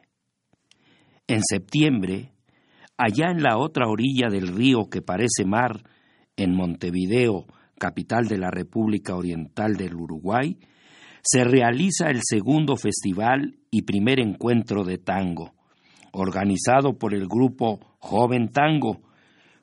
En 1.27 1.41
septiembre, 1.43 2.31
allá 2.97 3.31
en 3.31 3.43
la 3.43 3.57
otra 3.57 3.87
orilla 3.87 4.29
del 4.29 4.47
río 4.47 4.89
que 4.89 5.01
parece 5.01 5.45
mar, 5.45 5.83
en 6.35 6.55
Montevideo, 6.55 7.45
capital 7.77 8.27
de 8.27 8.37
la 8.37 8.51
República 8.51 9.15
Oriental 9.15 9.75
del 9.75 9.95
Uruguay, 9.95 10.57
se 11.29 11.43
realiza 11.43 12.09
el 12.09 12.21
segundo 12.23 12.77
festival 12.77 13.57
y 13.69 13.81
primer 13.81 14.21
encuentro 14.21 14.85
de 14.85 14.97
tango, 14.97 15.53
organizado 16.13 16.97
por 16.97 17.13
el 17.13 17.27
grupo 17.27 17.81
Joven 17.99 18.47
Tango, 18.47 19.01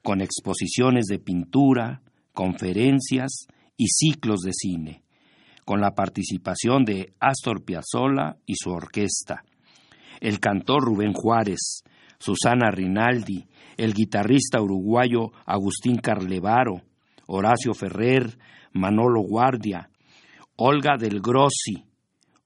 con 0.02 0.20
exposiciones 0.20 1.06
de 1.06 1.18
pintura, 1.18 2.02
conferencias 2.34 3.46
y 3.78 3.86
ciclos 3.86 4.40
de 4.40 4.52
cine, 4.52 5.02
con 5.64 5.80
la 5.80 5.92
participación 5.92 6.84
de 6.84 7.14
Astor 7.18 7.64
Piazzolla 7.64 8.36
y 8.44 8.56
su 8.56 8.68
orquesta, 8.68 9.42
el 10.20 10.40
cantor 10.40 10.84
Rubén 10.84 11.14
Juárez, 11.14 11.82
Susana 12.18 12.70
Rinaldi, 12.72 13.46
el 13.78 13.94
guitarrista 13.94 14.60
uruguayo 14.60 15.32
Agustín 15.46 15.96
Carlevaro, 15.96 16.82
Horacio 17.26 17.72
Ferrer, 17.72 18.36
Manolo 18.74 19.22
Guardia, 19.22 19.88
Olga 20.56 20.96
del 20.96 21.20
Grossi, 21.20 21.84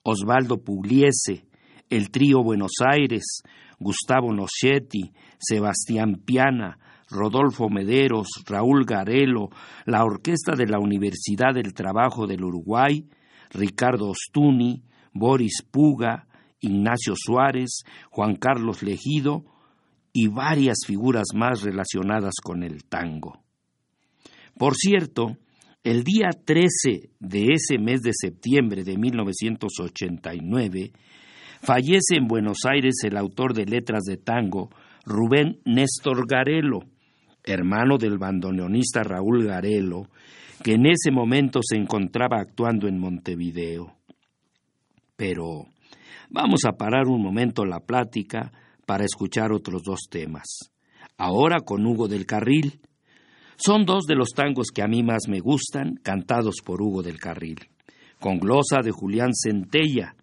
Osvaldo 0.03 0.63
Pugliese, 0.63 1.47
el 1.91 2.11
trío 2.11 2.43
Buenos 2.43 2.73
Aires, 2.81 3.43
Gustavo 3.79 4.33
Noschetti, 4.33 5.13
Sebastián 5.39 6.23
Piana, 6.25 6.79
Rodolfo 7.11 7.69
Mederos, 7.69 8.29
Raúl 8.47 8.85
Garelo, 8.87 9.51
la 9.85 10.05
Orquesta 10.05 10.55
de 10.57 10.67
la 10.67 10.79
Universidad 10.79 11.55
del 11.55 11.75
Trabajo 11.75 12.27
del 12.27 12.45
Uruguay, 12.45 13.09
Ricardo 13.51 14.09
Ostuni, 14.09 14.83
Boris 15.13 15.63
Puga, 15.71 16.27
Ignacio 16.61 17.15
Suárez, 17.15 17.83
Juan 18.11 18.37
Carlos 18.37 18.83
Legido 18.83 19.45
y 20.13 20.29
varias 20.29 20.79
figuras 20.87 21.29
más 21.35 21.63
relacionadas 21.63 22.35
con 22.43 22.63
el 22.63 22.85
tango. 22.85 23.43
Por 24.57 24.75
cierto, 24.75 25.37
el 25.85 26.03
día 26.03 26.31
13 26.45 27.11
de 27.19 27.47
ese 27.53 27.79
mes 27.79 28.01
de 28.03 28.13
septiembre 28.13 28.85
de 28.85 28.97
1989, 28.97 30.93
fallece 31.63 32.17
en 32.17 32.27
Buenos 32.27 32.59
Aires 32.65 32.97
el 33.05 33.17
autor 33.17 33.55
de 33.55 33.65
letras 33.65 34.03
de 34.05 34.17
tango, 34.17 34.71
Rubén 35.05 35.61
Néstor 35.65 36.27
Garelo, 36.29 36.81
hermano 37.45 37.97
del 37.97 38.19
bandoneonista 38.19 39.03
Raúl 39.03 39.47
Garelo, 39.47 40.09
que 40.63 40.73
en 40.73 40.87
ese 40.87 41.11
momento 41.11 41.61
se 41.63 41.77
encontraba 41.77 42.41
actuando 42.41 42.89
en 42.89 42.99
Montevideo. 42.99 43.95
Pero 45.17 45.67
vamos 46.31 46.65
a 46.67 46.73
parar 46.73 47.07
un 47.07 47.23
momento 47.23 47.65
la 47.65 47.81
plática 47.81 48.53
para 48.87 49.05
escuchar 49.05 49.53
otros 49.53 49.83
dos 49.83 50.09
temas. 50.11 50.73
Ahora 51.17 51.61
con 51.61 51.87
Hugo 51.87 52.09
del 52.09 52.27
Carril, 52.27 52.81
son 53.59 53.85
dos 53.85 54.05
de 54.07 54.15
los 54.15 54.29
tangos 54.31 54.69
que 54.73 54.83
a 54.83 54.87
mí 54.87 55.03
más 55.03 55.29
me 55.29 55.41
gustan, 55.41 55.97
cantados 56.03 56.57
por 56.65 56.81
Hugo 56.81 57.03
del 57.03 57.19
Carril, 57.19 57.59
con 58.21 58.39
glosa 58.39 58.83
de 58.85 58.93
Julián 58.93 59.35
Centella, 59.35 60.15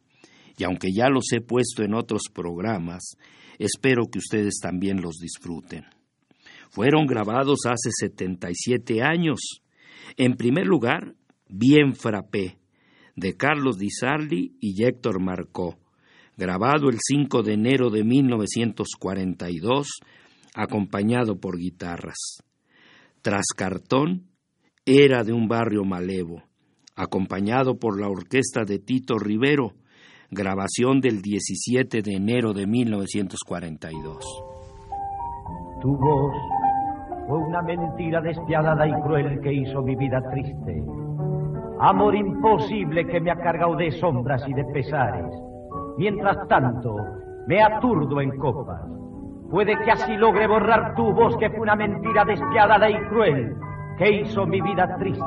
y 0.58 0.64
aunque 0.64 0.88
ya 0.96 1.10
los 1.10 1.26
he 1.34 1.42
puesto 1.42 1.84
en 1.84 1.94
otros 1.94 2.24
programas, 2.34 3.18
espero 3.60 4.06
que 4.10 4.20
ustedes 4.20 4.60
también 4.62 5.02
los 5.02 5.18
disfruten. 5.18 5.84
Fueron 6.70 7.06
grabados 7.06 7.60
hace 7.66 7.90
77 7.92 9.02
años. 9.02 9.62
En 10.16 10.36
primer 10.36 10.66
lugar, 10.66 11.16
Bien 11.50 11.94
Frappé, 11.94 12.58
de 13.16 13.36
Carlos 13.36 13.78
Di 13.78 13.90
Sarli 13.90 14.56
y 14.62 14.84
Héctor 14.84 15.22
Marcó, 15.22 15.78
grabado 16.38 16.90
el 16.90 17.00
5 17.06 17.44
de 17.44 17.54
enero 17.54 17.90
de 17.90 18.04
1942 18.04 19.88
acompañado 20.54 21.38
por 21.38 21.58
guitarras. 21.58 22.46
Tras 23.26 23.48
cartón 23.58 24.28
era 24.86 25.24
de 25.24 25.34
un 25.34 25.48
barrio 25.48 25.84
malevo, 25.84 26.44
acompañado 26.96 27.80
por 27.80 28.00
la 28.00 28.08
orquesta 28.08 28.66
de 28.66 28.78
Tito 28.78 29.18
Rivero, 29.18 29.72
grabación 30.30 31.02
del 31.02 31.24
17 31.24 32.04
de 32.04 32.18
enero 32.18 32.54
de 32.54 32.68
1942. 32.68 34.24
Tu 35.82 35.98
voz 35.98 36.36
fue 37.28 37.40
una 37.40 37.64
mentira 37.64 38.22
despiadada 38.22 38.88
y 38.88 38.94
cruel 39.02 39.42
que 39.42 39.54
hizo 39.56 39.82
mi 39.82 39.96
vida 39.96 40.22
triste. 40.32 40.84
Amor 41.80 42.16
imposible 42.16 43.08
que 43.08 43.22
me 43.22 43.32
ha 43.32 43.38
cargado 43.38 43.76
de 43.76 43.90
sombras 43.90 44.44
y 44.48 44.54
de 44.54 44.66
pesares. 44.66 45.34
Mientras 45.98 46.48
tanto, 46.48 46.96
me 47.48 47.60
aturdo 47.60 48.22
en 48.22 48.38
copas. 48.38 48.84
Puede 49.50 49.78
que 49.84 49.92
así 49.92 50.18
logre 50.18 50.48
borrar 50.48 50.96
tu 50.96 51.14
voz 51.14 51.38
que 51.38 51.50
fue 51.50 51.60
una 51.60 51.76
mentira 51.76 52.26
despiadada 52.26 52.90
y 52.90 52.98
cruel 53.08 53.56
que 53.98 54.12
hizo 54.12 54.46
mi 54.46 54.60
vida 54.62 54.98
triste. 54.98 55.24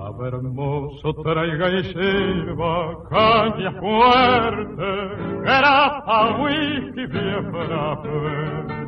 A 0.00 0.10
ver, 0.18 0.34
hermoso, 0.34 1.12
traiga 1.22 1.70
y 1.70 1.84
sirva 1.84 2.98
caña 3.10 3.72
fuerte, 3.72 5.42
grapa, 5.42 6.38
whisky, 6.38 7.06
bien 7.06 7.52
brave. 7.52 8.82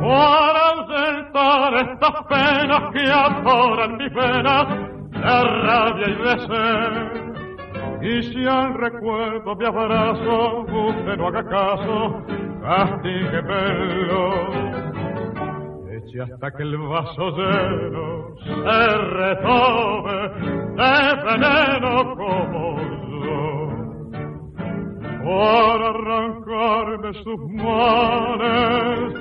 Para 0.00 0.68
ausentar 0.70 1.74
estas 1.74 2.26
penas 2.28 2.92
que 2.92 3.10
atoran 3.10 3.96
mis 3.96 4.12
venas 4.12 4.68
de 5.12 5.44
rabia 5.62 6.08
y 6.08 6.14
de 6.22 6.38
sed. 6.46 7.33
Y 8.04 8.22
si 8.22 8.46
al 8.46 8.74
recuerdo 8.74 9.56
me 9.56 9.66
abrazo, 9.66 10.60
usted 10.60 11.16
no 11.16 11.28
haga 11.28 11.42
caso, 11.48 12.22
castíguemelo. 12.60 14.30
Eche 15.90 16.20
hasta 16.20 16.50
que 16.50 16.64
el 16.64 16.76
vaso 16.76 17.30
lleno 17.30 18.36
se 18.44 18.98
retome 19.08 20.28
de 20.76 20.92
veneno 21.24 22.14
como 22.14 22.76
yo. 23.24 23.40
Por 25.24 25.82
arrancarme 25.82 27.14
sus 27.22 27.40
males, 27.54 29.14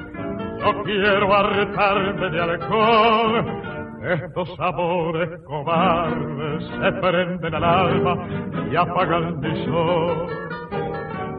no 0.59 0.83
quiero 0.83 1.33
hartarme 1.33 2.29
de 2.31 2.41
alcohol. 2.41 3.72
Estos 4.03 4.59
amores 4.59 5.29
cobardes 5.45 6.65
se 6.65 6.91
prenden 6.99 7.55
al 7.55 7.63
alma 7.63 8.27
y 8.69 8.75
apagan 8.75 9.39
mi 9.39 9.65
sol. 9.65 10.27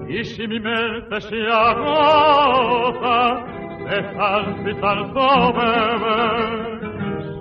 Y 0.08 0.24
si 0.24 0.48
mi 0.48 0.58
mente 0.60 1.20
se 1.20 1.46
agota 1.46 3.44
de 3.84 4.02
tanto 4.16 4.70
y 4.70 4.74
tanto 4.80 5.52
beber, 5.52 6.80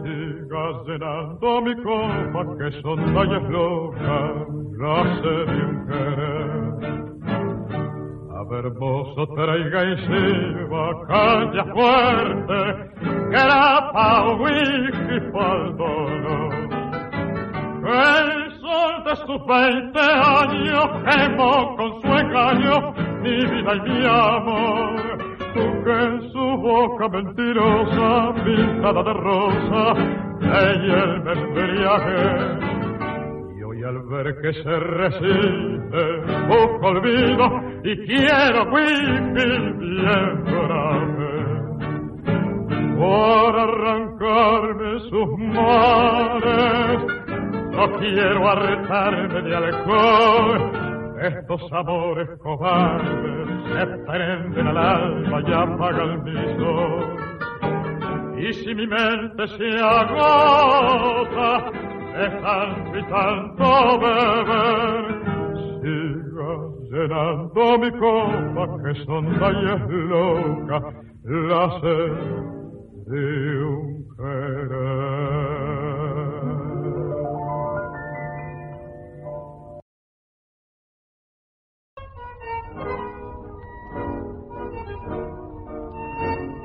siga 0.04 0.84
llenando 0.88 1.62
mi 1.62 1.76
copa 1.84 2.58
que 2.58 2.82
son 2.82 3.14
locas, 3.50 4.48
la 4.78 5.04
de 5.22 5.66
un 5.66 5.88
querer. 5.88 6.63
Mozo, 8.62 9.26
traiga 9.36 9.84
y 9.84 9.98
sirva 10.06 11.08
caña 11.08 11.66
fuerte, 11.74 12.60
grapa, 13.32 14.36
whisky, 14.38 15.20
pa'l 15.34 15.76
dolor. 15.76 16.54
El 17.84 18.62
sol 18.62 19.04
de 19.06 19.16
sus 19.26 19.46
veinte 19.48 20.00
años 20.00 20.86
quemó 21.04 21.76
con 21.76 22.02
su 22.02 22.08
engaño 22.08 22.94
mi 23.24 23.44
vida 23.44 23.76
y 23.76 23.90
mi 23.90 24.06
amor. 24.06 25.18
Tú 25.56 25.84
que 25.84 25.92
en 25.92 26.32
su 26.32 26.58
boca 26.58 27.10
mentirosa, 27.10 28.34
pintada 28.46 29.04
de 29.04 29.14
rosa, 29.14 29.94
ella 30.42 31.04
el 31.04 31.24
me 31.24 31.32
embriagué 31.34 32.73
y 33.84 33.86
al 33.86 34.02
ver 34.04 34.40
que 34.42 34.54
se 34.54 34.80
resiste 34.80 36.04
busco 36.48 36.88
olvido 36.88 37.46
y 37.84 37.98
quiero 38.06 38.72
whisky 38.72 39.34
bien 39.34 40.46
grave 40.46 41.34
por 42.98 43.60
arrancarme 43.60 45.00
sus 45.10 45.38
males 45.38 47.14
no 47.74 47.92
quiero 47.98 48.50
arretarme 48.50 49.42
de 49.42 49.56
alcohol. 49.56 50.72
Estos 51.20 51.74
amores 51.74 52.30
cobardes 52.40 53.64
se 53.64 53.86
prenden 54.06 54.68
al 54.68 54.78
alma 54.78 55.42
y 55.42 55.54
apagan 55.54 56.24
mi 56.24 56.56
sol. 56.58 57.18
Y 58.38 58.54
si 58.54 58.76
mi 58.76 58.86
mente 58.86 59.48
se 59.48 59.80
agota 59.80 61.72
de 62.14 63.04
tanto 63.10 64.00
beber, 64.00 65.06
siga 65.82 66.52
llenando 66.92 67.78
mi 67.80 67.92
copa 67.92 68.64
que 68.84 68.94
son 69.06 69.24
tallas 69.40 69.82
locas, 69.90 70.84
la 71.24 71.80
sed 71.82 72.14
de 73.08 73.24
un 73.66 73.84
querer. 74.16 75.04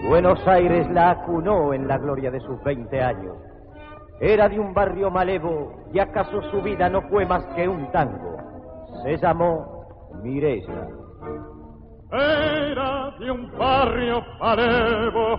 Buenos 0.08 0.46
Aires 0.46 0.90
la 0.90 1.10
acunó 1.10 1.72
en 1.72 1.86
la 1.86 1.98
gloria 1.98 2.30
de 2.30 2.40
sus 2.40 2.62
20 2.64 3.00
años. 3.00 3.36
Era 4.20 4.48
de 4.48 4.58
un 4.58 4.74
barrio 4.74 5.10
malevo 5.12 5.84
y 5.92 6.00
acaso 6.00 6.42
su 6.50 6.60
vida 6.60 6.88
no 6.88 7.02
fue 7.02 7.24
más 7.24 7.44
que 7.54 7.68
un 7.68 7.88
tango. 7.92 8.36
Se 9.04 9.16
llamó 9.16 9.86
Mirella. 10.22 10.88
Era 12.10 13.12
de 13.20 13.30
un 13.30 13.48
barrio 13.56 14.20
malevo, 14.40 15.38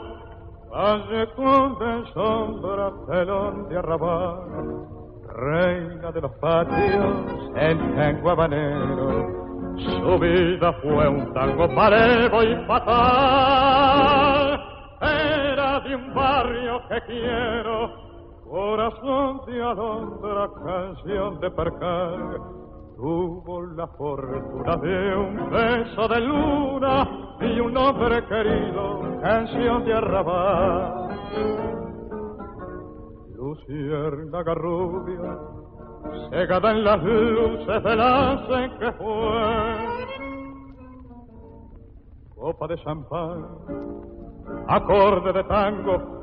valle 0.72 1.18
de 1.18 2.14
sombra, 2.14 2.94
telón 3.10 3.68
de 3.68 3.78
arrabal, 3.78 4.88
reina 5.28 6.12
de 6.14 6.22
los 6.22 6.32
patios, 6.36 7.52
el 7.58 7.96
tango 7.96 8.30
habanero. 8.30 9.40
Su 9.76 10.20
vida 10.20 10.72
fue 10.82 11.08
un 11.10 11.34
tango 11.34 11.68
malevo 11.68 12.44
y 12.44 12.56
fatal. 12.66 14.60
Era 15.02 15.80
de 15.82 15.96
un 15.96 16.14
barrio 16.14 16.82
que 16.88 17.02
quiero 17.02 18.09
Corazón 18.50 19.42
de 19.46 19.62
alondra, 19.62 20.50
canción 20.66 21.40
de 21.40 21.52
percal, 21.52 22.42
tuvo 22.98 23.62
la 23.62 23.86
fortuna 23.90 24.76
de 24.78 25.16
un 25.16 25.50
beso 25.52 26.08
de 26.08 26.20
luna 26.20 27.08
y 27.42 27.60
un 27.60 27.78
hombre 27.78 28.26
querido, 28.26 29.02
canción 29.22 29.86
de 29.86 29.94
arrabal. 29.94 31.10
Luciérnaga 33.36 34.56
rubia, 34.56 35.38
cegada 36.32 36.72
en 36.72 36.84
las 36.84 37.04
luces 37.04 37.84
del 37.84 38.02
en 38.02 38.80
que 38.80 38.92
fue. 38.94 39.76
Copa 42.36 42.68
de 42.68 42.78
champán, 42.84 43.46
acorde 44.68 45.34
de 45.34 45.44
tango, 45.44 46.19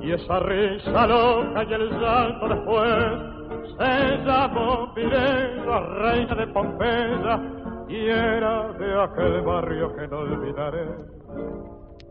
y 0.00 0.12
esa 0.12 0.40
risa 0.40 1.06
loca 1.06 1.64
y 1.64 1.72
el 1.72 1.90
salto 1.90 2.48
después 2.48 3.32
se 3.78 4.24
llamó 4.24 4.92
Pirela, 4.94 5.80
reina 6.00 6.34
de 6.34 6.46
Pompeya, 6.48 7.40
y 7.88 8.06
era 8.08 8.72
de 8.72 9.02
aquel 9.02 9.42
barrio 9.42 9.94
que 9.94 10.08
no 10.08 10.18
olvidaré. 10.18 10.88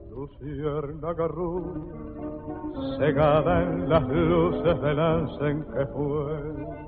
Luciérnaga 0.10 1.28
rubia, 1.28 2.98
cegada 2.98 3.64
en 3.64 3.90
las 3.90 4.04
luces 4.04 4.82
del 4.82 5.00
en 5.00 5.64
que 5.66 5.86
fue. 5.88 6.82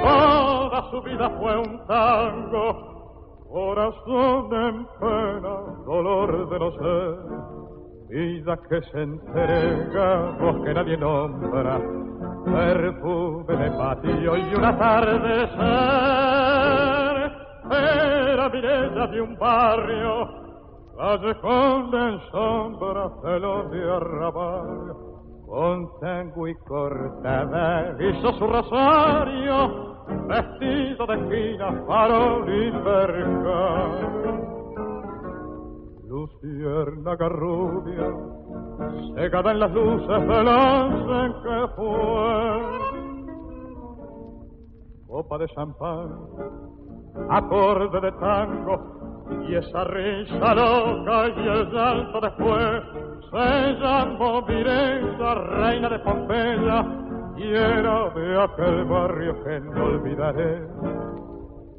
Toda 0.00 0.90
su 0.90 1.02
vida 1.02 1.30
fue 1.38 1.58
un 1.58 1.86
tango, 1.86 3.44
corazón 3.48 4.52
en 4.52 4.86
pena, 5.00 5.60
dolor 5.84 6.48
de 6.48 6.58
no 6.58 6.70
ser 6.72 7.59
vida 8.10 8.58
que 8.68 8.82
se 8.90 9.02
entrega, 9.02 10.36
voz 10.40 10.64
que 10.64 10.74
nadie 10.74 10.96
nombra, 10.96 11.80
perfume 12.44 13.56
de 13.56 13.70
patio 13.70 14.36
y 14.36 14.54
un 14.54 14.64
atardecer. 14.64 15.60
Era 17.70 18.48
Mirella 18.48 19.06
de 19.06 19.20
un 19.20 19.38
barrio, 19.38 20.28
callejón 20.98 21.94
en 21.94 22.20
sombra, 22.32 23.10
celo 23.22 23.68
de 23.68 23.92
arrabal, 23.92 24.96
con 25.46 26.00
tango 26.00 26.48
y 26.48 26.54
cortada 26.66 27.96
hizo 28.00 28.32
su 28.32 28.46
rosario, 28.46 30.04
vestido 30.26 31.06
de 31.06 31.14
esquina, 31.14 31.84
farol 31.86 32.44
y 32.48 32.72
percal 32.72 34.49
Lucierna 36.20 37.16
rubia, 37.16 38.12
cegada 39.14 39.52
en 39.52 39.60
las 39.60 39.72
luces 39.72 40.28
del 40.28 40.48
en 41.16 41.32
que 41.42 41.68
fue. 41.76 42.62
Copa 45.06 45.38
de 45.38 45.48
champán, 45.48 46.10
acorde 47.30 48.00
de 48.02 48.12
tango, 48.12 48.76
y 49.48 49.54
esa 49.54 49.84
risa 49.84 50.54
loca 50.54 51.28
y 51.28 51.48
el 51.48 51.70
llanto 51.72 52.20
después 52.20 52.82
se 53.30 53.72
llamó 53.80 54.42
Mirenza, 54.42 55.34
reina 55.34 55.88
de 55.88 55.98
Pompeya, 56.00 56.86
y 57.38 57.48
era 57.48 58.10
de 58.10 58.42
aquel 58.42 58.84
barrio 58.84 59.42
que 59.42 59.60
no 59.60 59.84
olvidaré. 59.84 60.68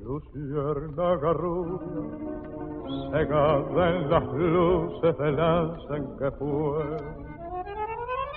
Lucierna 0.01 1.15
rubia, 1.33 2.31
cegada 3.11 3.89
en 3.89 4.09
las 4.09 4.23
luces 4.23 5.17
del 5.17 5.37
en 5.95 6.17
que 6.17 6.31
fue. 6.37 6.85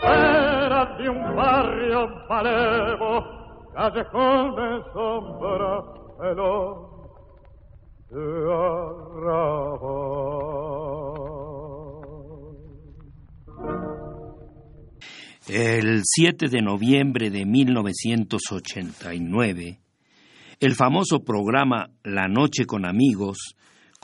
Era 0.02 0.96
de 0.98 1.08
un 1.08 1.36
barrio 1.36 2.08
malevo, 2.28 3.24
callejón 3.74 4.56
de 4.56 4.82
sombra, 4.92 5.84
pelón 6.18 6.74
de 8.10 8.44
El 15.46 16.02
7 16.04 16.48
de 16.48 16.62
noviembre 16.62 17.30
de 17.30 17.44
1989, 17.44 19.78
el 20.60 20.74
famoso 20.74 21.24
programa 21.24 21.90
La 22.02 22.28
Noche 22.28 22.64
con 22.66 22.86
Amigos 22.86 23.54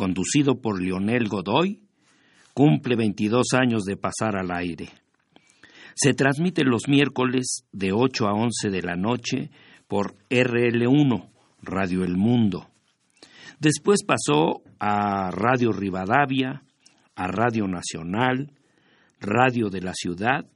conducido 0.01 0.63
por 0.63 0.81
Lionel 0.81 1.29
Godoy, 1.29 1.83
cumple 2.55 2.97
22 2.97 3.49
años 3.53 3.83
de 3.83 3.99
pasar 3.99 4.35
al 4.35 4.51
aire. 4.51 4.89
Se 5.95 6.15
transmite 6.15 6.65
los 6.65 6.89
miércoles 6.89 7.67
de 7.71 7.93
8 7.93 8.27
a 8.27 8.33
11 8.33 8.71
de 8.71 8.81
la 8.81 8.97
noche 8.97 9.51
por 9.89 10.17
RL1, 10.31 11.29
Radio 11.61 12.03
El 12.03 12.17
Mundo. 12.17 12.71
Después 13.59 14.03
pasó 14.07 14.63
a 14.79 15.31
Radio 15.33 15.71
Rivadavia, 15.71 16.63
a 17.15 17.27
Radio 17.27 17.69
Nacional, 17.69 18.55
Radio 19.21 19.69
de 19.69 19.83
la 19.83 19.93
Ciudad 19.93 20.47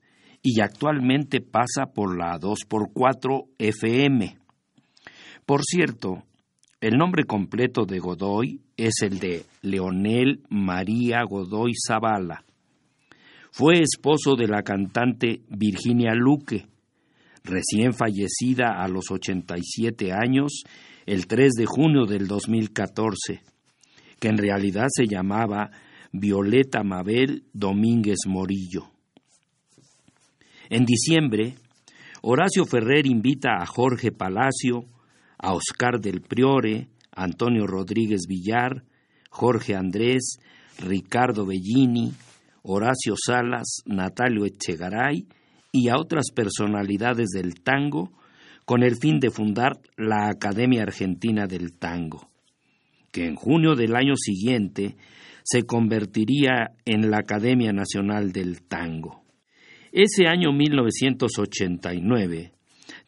y 0.40 0.62
actualmente 0.62 1.42
pasa 1.42 1.92
por 1.94 2.16
la 2.16 2.40
2x4 2.40 3.48
FM. 3.58 4.38
Por 5.44 5.60
cierto, 5.62 6.22
el 6.84 6.98
nombre 6.98 7.24
completo 7.24 7.86
de 7.86 7.98
Godoy 7.98 8.60
es 8.76 8.96
el 9.00 9.18
de 9.18 9.46
Leonel 9.62 10.42
María 10.50 11.22
Godoy 11.26 11.72
Zavala. 11.74 12.44
Fue 13.50 13.80
esposo 13.80 14.36
de 14.36 14.46
la 14.48 14.62
cantante 14.62 15.40
Virginia 15.48 16.12
Luque, 16.14 16.66
recién 17.42 17.94
fallecida 17.94 18.82
a 18.82 18.86
los 18.88 19.10
87 19.10 20.12
años 20.12 20.64
el 21.06 21.26
3 21.26 21.52
de 21.52 21.64
junio 21.64 22.04
del 22.04 22.26
2014, 22.26 23.40
que 24.20 24.28
en 24.28 24.36
realidad 24.36 24.88
se 24.90 25.06
llamaba 25.06 25.70
Violeta 26.12 26.82
Mabel 26.82 27.44
Domínguez 27.54 28.18
Morillo. 28.26 28.90
En 30.68 30.84
diciembre, 30.84 31.54
Horacio 32.20 32.66
Ferrer 32.66 33.06
invita 33.06 33.56
a 33.58 33.64
Jorge 33.64 34.12
Palacio, 34.12 34.84
a 35.44 35.52
Oscar 35.52 36.00
del 36.00 36.22
Priore, 36.22 36.88
Antonio 37.12 37.66
Rodríguez 37.66 38.22
Villar, 38.26 38.82
Jorge 39.28 39.74
Andrés, 39.74 40.38
Ricardo 40.78 41.44
Bellini, 41.44 42.14
Horacio 42.62 43.14
Salas, 43.14 43.82
Natalio 43.84 44.46
Echegaray 44.46 45.26
y 45.70 45.88
a 45.90 45.98
otras 45.98 46.30
personalidades 46.34 47.28
del 47.28 47.60
tango 47.62 48.10
con 48.64 48.82
el 48.82 48.96
fin 48.96 49.20
de 49.20 49.28
fundar 49.28 49.78
la 49.98 50.30
Academia 50.30 50.84
Argentina 50.84 51.46
del 51.46 51.74
Tango, 51.74 52.30
que 53.12 53.26
en 53.26 53.34
junio 53.34 53.74
del 53.74 53.96
año 53.96 54.14
siguiente 54.16 54.96
se 55.42 55.64
convertiría 55.64 56.70
en 56.86 57.10
la 57.10 57.18
Academia 57.18 57.74
Nacional 57.74 58.32
del 58.32 58.62
Tango. 58.62 59.22
Ese 59.92 60.26
año 60.26 60.54
1989 60.54 62.52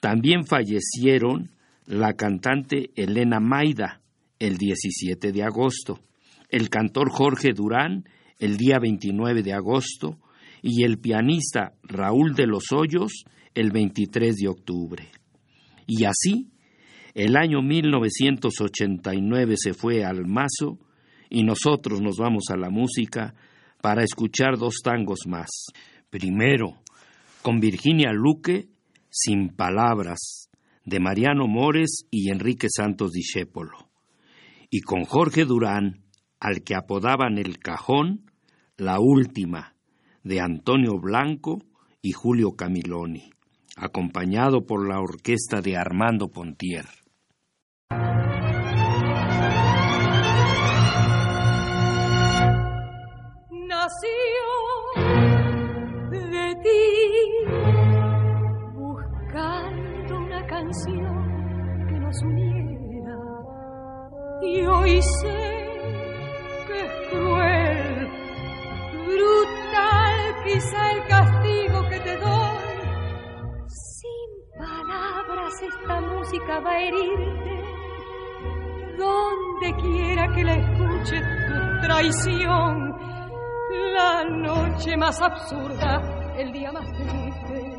también 0.01 0.45
fallecieron 0.45 1.55
la 1.87 2.14
cantante 2.14 2.91
Elena 2.97 3.41
Maida 3.41 4.01
el 4.39 4.59
17 4.59 5.32
de 5.32 5.43
agosto, 5.43 6.01
el 6.51 6.68
cantor 6.68 7.11
Jorge 7.11 7.53
Durán 7.55 8.05
el 8.39 8.57
día 8.57 8.78
29 8.78 9.43
de 9.43 9.53
agosto 9.55 10.18
y 10.62 10.84
el 10.84 10.99
pianista 10.99 11.72
Raúl 11.82 12.34
de 12.34 12.47
los 12.47 12.72
Hoyos 12.72 13.24
el 13.55 13.70
23 13.70 14.37
de 14.37 14.49
octubre. 14.49 15.09
Y 15.87 16.05
así, 16.05 16.51
el 17.14 17.37
año 17.37 17.62
1989 17.62 19.55
se 19.57 19.72
fue 19.72 20.05
al 20.05 20.26
mazo 20.26 20.78
y 21.30 21.45
nosotros 21.45 22.03
nos 22.03 22.18
vamos 22.18 22.51
a 22.51 22.57
la 22.57 22.68
música 22.68 23.34
para 23.80 24.03
escuchar 24.03 24.59
dos 24.59 24.80
tangos 24.82 25.20
más. 25.26 25.49
Primero, 26.11 26.82
con 27.43 27.61
Virginia 27.61 28.12
Luque, 28.12 28.68
Sin 29.09 29.51
Palabras, 29.51 30.45
de 30.87 31.01
Mariano 31.01 31.49
Mores 31.49 32.07
y 32.11 32.30
Enrique 32.30 32.68
Santos 32.70 33.12
Discépolo, 33.12 33.91
y 34.70 34.80
con 34.80 35.05
Jorge 35.05 35.45
Durán, 35.45 36.05
al 36.41 36.62
que 36.62 36.74
apodaban 36.74 37.39
el 37.39 37.59
cajón, 37.59 38.30
la 38.76 38.99
última, 39.01 39.74
de 40.22 40.41
Antonio 40.41 40.99
Blanco 40.99 41.62
y 42.01 42.12
Julio 42.12 42.53
Camiloni, 42.53 43.30
acompañado 43.76 44.64
por 44.64 44.89
la 44.89 45.01
orquesta 45.01 45.61
de 45.61 45.76
Armando 45.76 46.28
Pontier. 46.28 46.87
Que 60.67 62.01
nos 62.01 62.23
uniera. 62.23 63.17
Y 64.43 64.67
hoy 64.67 65.01
sé 65.01 65.69
que 66.67 66.81
es 66.81 67.09
cruel, 67.09 68.09
brutal 69.07 70.45
quizá 70.45 70.93
el 70.93 71.07
castigo 71.07 71.89
que 71.89 72.01
te 72.01 72.17
doy. 72.17 72.67
Sin 73.69 74.59
palabras 74.59 75.62
esta 75.62 76.01
música 76.01 76.61
va 76.61 76.71
a 76.71 76.83
herirte. 76.83 77.62
Donde 78.99 79.83
quiera 79.83 80.33
que 80.35 80.45
la 80.45 80.55
escuche 80.55 81.21
tu 81.21 81.87
traición, 81.87 82.97
la 83.95 84.25
noche 84.25 84.97
más 84.97 85.21
absurda, 85.21 86.35
el 86.37 86.53
día 86.53 86.73
más 86.73 86.87
triste 86.93 87.76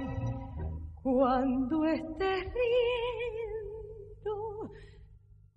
cuando 1.08 1.86
estés 1.86 2.43
riendo 2.60 4.36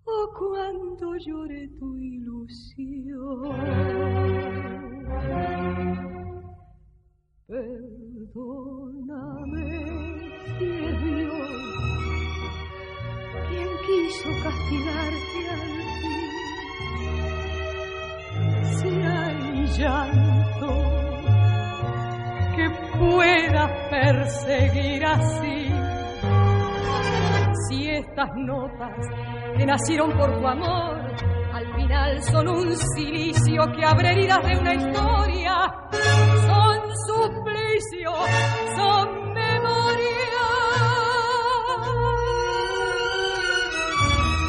o 0.04 0.30
cuando 0.38 1.06
llore 1.26 1.68
tu 1.76 1.96
ilusión. 1.96 3.50
Perdóname 7.48 8.30
si 10.56 10.66
es 10.66 11.00
quien 13.48 13.70
quiso 13.86 14.30
castigarte 14.44 15.40
al 15.50 15.66
fin. 16.00 16.32
Si 18.78 18.90
hay 19.02 19.66
llanto 19.76 20.89
pueda 23.00 23.88
perseguir 23.88 25.04
así. 25.04 25.72
Si 27.68 27.88
estas 27.88 28.30
notas 28.36 28.96
que 29.56 29.64
nacieron 29.64 30.12
por 30.16 30.38
tu 30.38 30.46
amor, 30.46 31.00
al 31.52 31.74
final 31.74 32.22
son 32.22 32.48
un 32.48 32.76
silicio 32.76 33.62
que 33.76 33.84
abre 33.84 34.12
heridas 34.12 34.42
de 34.46 34.58
una 34.58 34.74
historia, 34.74 35.54
son 36.46 36.80
suplicio, 37.06 38.12
son 38.76 39.32
memoria. 39.32 40.46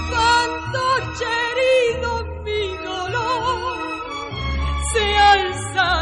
Cuando 0.10 0.80
herido 1.39 2.10
mi 2.43 2.78
dolor 2.84 3.78
se 4.93 5.18
alzará 5.18 6.01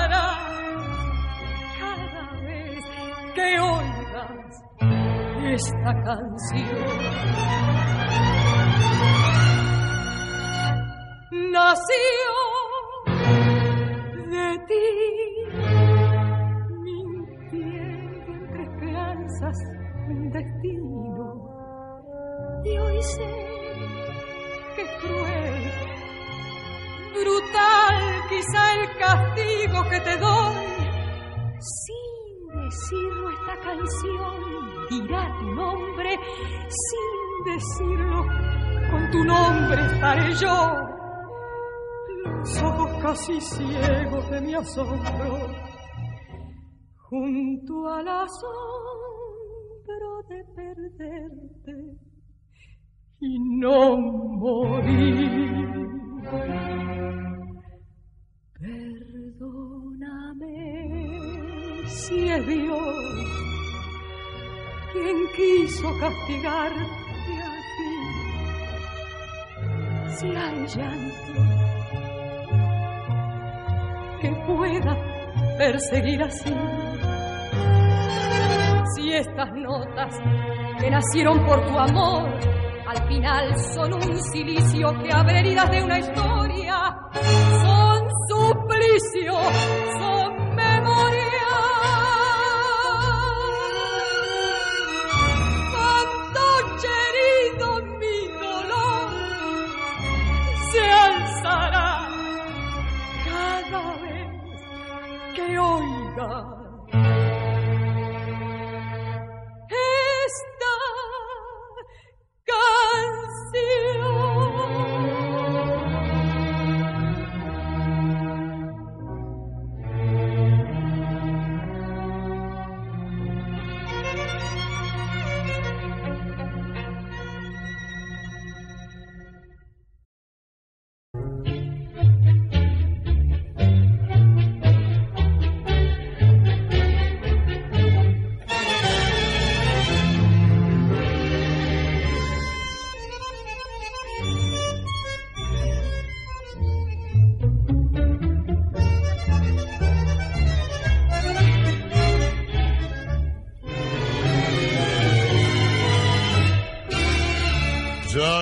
esta 5.60 5.94
canción. 6.04 6.88
Nació 11.52 12.16
de 14.36 14.48
ti, 14.70 14.88
mintiendo 16.86 18.32
entre 18.40 18.64
esperanzas 18.64 19.58
un 20.08 20.32
destino. 20.32 21.26
Y 22.64 22.78
hoy 22.78 23.02
sé 23.04 23.32
que 24.76 24.84
cruel, 25.02 25.72
brutal 27.16 27.98
quizá 28.30 28.62
el 28.76 28.98
castigo 28.98 29.90
que 29.90 30.00
te 30.00 30.18
doy. 30.18 30.69
Decirlo 32.70 33.32
esta 33.32 33.56
canción 33.62 34.36
dirá 34.92 35.26
tu 35.40 35.46
nombre, 35.56 36.12
sin 36.70 37.44
decirlo 37.52 38.20
con 38.92 39.10
tu 39.10 39.24
nombre 39.24 39.86
estaré 39.88 40.36
yo 40.36 40.56
los 42.14 42.62
ojos 42.62 42.92
casi 43.02 43.42
ciegos 43.42 44.30
de 44.30 44.42
mi 44.42 44.54
asombro, 44.54 45.48
junto 47.10 47.88
al 47.88 48.08
asombro 48.08 48.52
de 50.30 50.46
perderte 50.56 51.98
y 53.20 53.40
no 53.58 53.98
morir. 53.98 55.90
Perdóname 58.60 60.30
si 61.90 62.30
es 62.30 62.48
Dios 62.48 62.96
quien 64.92 65.18
quiso 65.36 66.00
castigarte 66.00 66.86
así, 67.52 67.92
si 70.18 70.28
hay 70.36 70.68
llanto 70.68 71.70
que 74.22 74.30
pueda 74.46 74.98
perseguir 75.58 76.24
así. 76.24 76.54
Si 78.96 79.14
estas 79.14 79.52
notas 79.54 80.16
que 80.80 80.90
nacieron 80.90 81.46
por 81.46 81.66
tu 81.66 81.78
amor, 81.78 82.30
al 82.88 83.08
final 83.08 83.58
son 83.74 83.94
un 83.94 84.18
silicio 84.32 84.92
que 85.02 85.12
abre 85.14 85.42
de 85.44 85.84
una 85.84 86.00
historia, 86.00 86.96
son 87.64 88.08
suplicio, 88.28 89.34
son 90.00 90.19
que 105.60 105.66
oiga 105.66 106.26
esta 106.46 106.59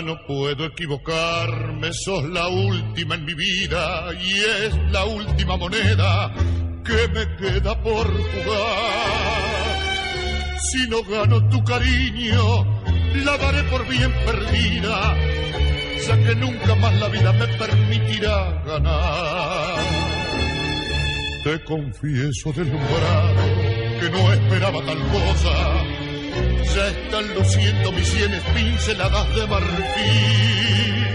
no 0.07 0.17
puedo 0.25 0.63
equivocarme, 0.63 1.91
sos 1.91 2.23
la 2.29 2.47
última 2.47 3.15
en 3.15 3.25
mi 3.25 3.33
vida 3.33 4.07
y 4.13 4.35
es 4.39 4.73
la 4.89 5.03
última 5.03 5.57
moneda 5.57 6.33
que 6.85 7.09
me 7.09 7.35
queda 7.35 7.77
por 7.83 8.07
jugar. 8.07 9.67
Si 10.71 10.87
no 10.87 11.03
gano 11.03 11.45
tu 11.49 11.61
cariño, 11.65 12.81
la 13.25 13.37
daré 13.37 13.63
por 13.63 13.85
bien 13.85 14.13
perdida, 14.25 15.13
ya 16.07 16.23
que 16.23 16.35
nunca 16.35 16.73
más 16.75 16.93
la 17.01 17.09
vida 17.09 17.33
me 17.33 17.47
permitirá 17.57 18.63
ganar. 18.65 19.75
Te 21.43 21.61
confieso 21.65 22.53
deslumbrado 22.53 23.43
que 23.99 24.09
no 24.09 24.33
esperaba 24.33 24.85
tal 24.85 24.99
cosa 25.09 25.66
ya 26.77 26.87
están 26.89 27.33
luciendo 27.33 27.91
mis 27.91 28.07
sienes 28.07 28.43
pinceladas 28.53 29.35
de 29.35 29.47
marfil. 29.47 31.07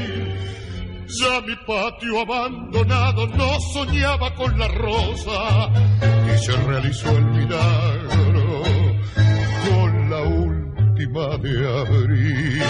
Ya 1.20 1.40
mi 1.42 1.56
patio 1.66 2.20
abandonado 2.20 3.28
no 3.28 3.60
soñaba 3.72 4.34
con 4.34 4.58
la 4.58 4.66
rosa 4.66 5.70
y 6.34 6.38
se 6.44 6.56
realizó 6.56 7.16
el 7.16 7.24
milagro 7.26 8.62
con 9.68 10.10
la 10.10 10.22
última 10.22 11.36
de 11.44 11.54
abril. 11.80 12.62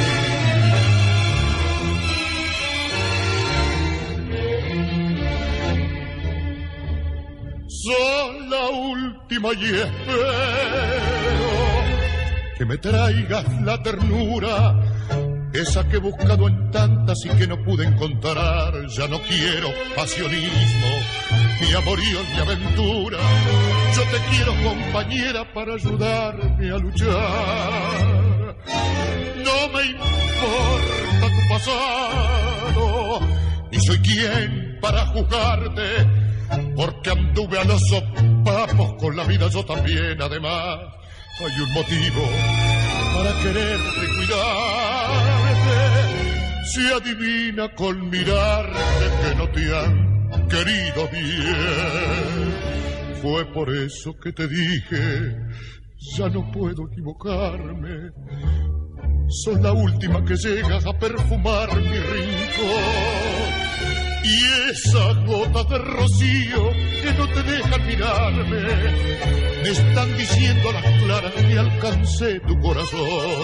Son 7.68 8.50
la 8.50 8.68
última 8.68 9.48
y 9.54 9.64
espero 9.64 11.61
que 12.62 12.66
me 12.66 12.78
traigas 12.78 13.44
la 13.62 13.82
ternura, 13.82 14.76
esa 15.52 15.82
que 15.88 15.96
he 15.96 15.98
buscado 15.98 16.46
en 16.46 16.70
tantas 16.70 17.18
y 17.24 17.30
que 17.30 17.48
no 17.48 17.60
pude 17.60 17.84
encontrar. 17.84 18.86
Ya 18.86 19.08
no 19.08 19.20
quiero 19.22 19.68
pasionismo, 19.96 20.86
ni 21.60 21.72
amorío 21.74 22.20
ni 22.32 22.38
aventura. 22.38 23.18
Yo 23.96 24.02
te 24.04 24.18
quiero 24.30 24.54
compañera 24.62 25.52
para 25.52 25.74
ayudarme 25.74 26.70
a 26.70 26.78
luchar. 26.78 28.56
No 29.44 29.68
me 29.74 29.84
importa 29.86 31.26
tu 31.34 31.48
pasado, 31.48 33.20
ni 33.72 33.80
soy 33.80 33.98
quien 33.98 34.78
para 34.80 35.04
juzgarte, 35.06 36.06
porque 36.76 37.10
anduve 37.10 37.58
a 37.58 37.64
los 37.64 37.82
sopapos 37.88 38.94
con 39.00 39.16
la 39.16 39.24
vida 39.24 39.48
yo 39.48 39.64
también 39.64 40.22
además 40.22 41.01
hay 41.40 41.60
un 41.60 41.72
motivo 41.72 42.22
para 43.14 43.32
quererte 43.42 44.04
y 44.04 44.16
cuidarte. 44.16 45.78
Se 46.64 46.94
adivina 46.94 47.74
con 47.74 48.10
mirarte 48.10 49.04
que 49.22 49.34
no 49.36 49.48
te 49.50 49.76
han 49.76 50.48
querido 50.48 51.08
bien. 51.08 52.54
Fue 53.20 53.44
por 53.52 53.74
eso 53.74 54.16
que 54.18 54.32
te 54.32 54.46
dije, 54.48 55.36
ya 56.16 56.28
no 56.28 56.50
puedo 56.50 56.88
equivocarme. 56.90 58.10
Sos 59.28 59.60
la 59.60 59.72
última 59.72 60.24
que 60.24 60.36
llegas 60.36 60.84
a 60.86 60.92
perfumar 60.98 61.74
mi 61.76 61.98
rincón 61.98 63.32
y 64.24 64.70
esas 64.70 65.24
gotas 65.26 65.68
de 65.68 65.78
rocío 65.78 66.70
que 67.02 67.12
no 67.18 67.28
te 67.28 67.42
dejan 67.42 67.86
mirarme 67.86 68.62
me 69.62 69.68
están 69.70 70.16
diciendo 70.16 70.70
a 70.70 70.72
las 70.72 71.02
claras 71.02 71.32
que 71.32 71.58
alcancé 71.58 72.40
tu 72.40 72.58
corazón. 72.60 73.42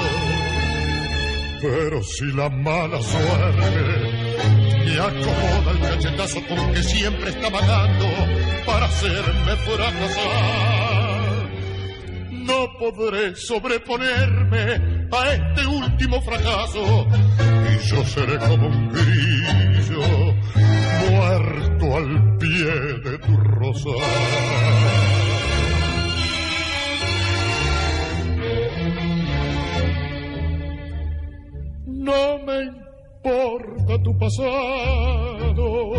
Pero 1.61 2.03
si 2.03 2.25
la 2.33 2.49
mala 2.49 3.01
suerte 3.03 4.29
me 4.85 4.99
acomoda 4.99 5.71
el 5.73 5.81
cachetazo 5.81 6.41
con 6.47 6.73
que 6.73 6.83
siempre 6.83 7.31
está 7.31 7.49
vagando 7.51 8.07
para 8.67 8.87
hacerme 8.87 9.57
fracasar, 9.67 11.19
no 12.33 12.79
podré 12.79 13.35
sobreponerme 13.37 15.09
a 15.13 15.33
este 15.33 15.67
último 15.67 16.21
fracaso 16.23 17.07
yo 17.85 18.05
seré 18.05 18.39
como 18.39 18.67
un 18.69 18.89
grillo 18.89 20.35
muerto 21.11 21.97
al 21.97 22.37
pie 22.39 22.73
de 23.05 23.19
tu 23.19 23.37
rosal. 23.37 23.93
No 31.87 32.39
me 32.47 32.63
importa 32.65 34.03
tu 34.03 34.19
pasado, 34.19 35.93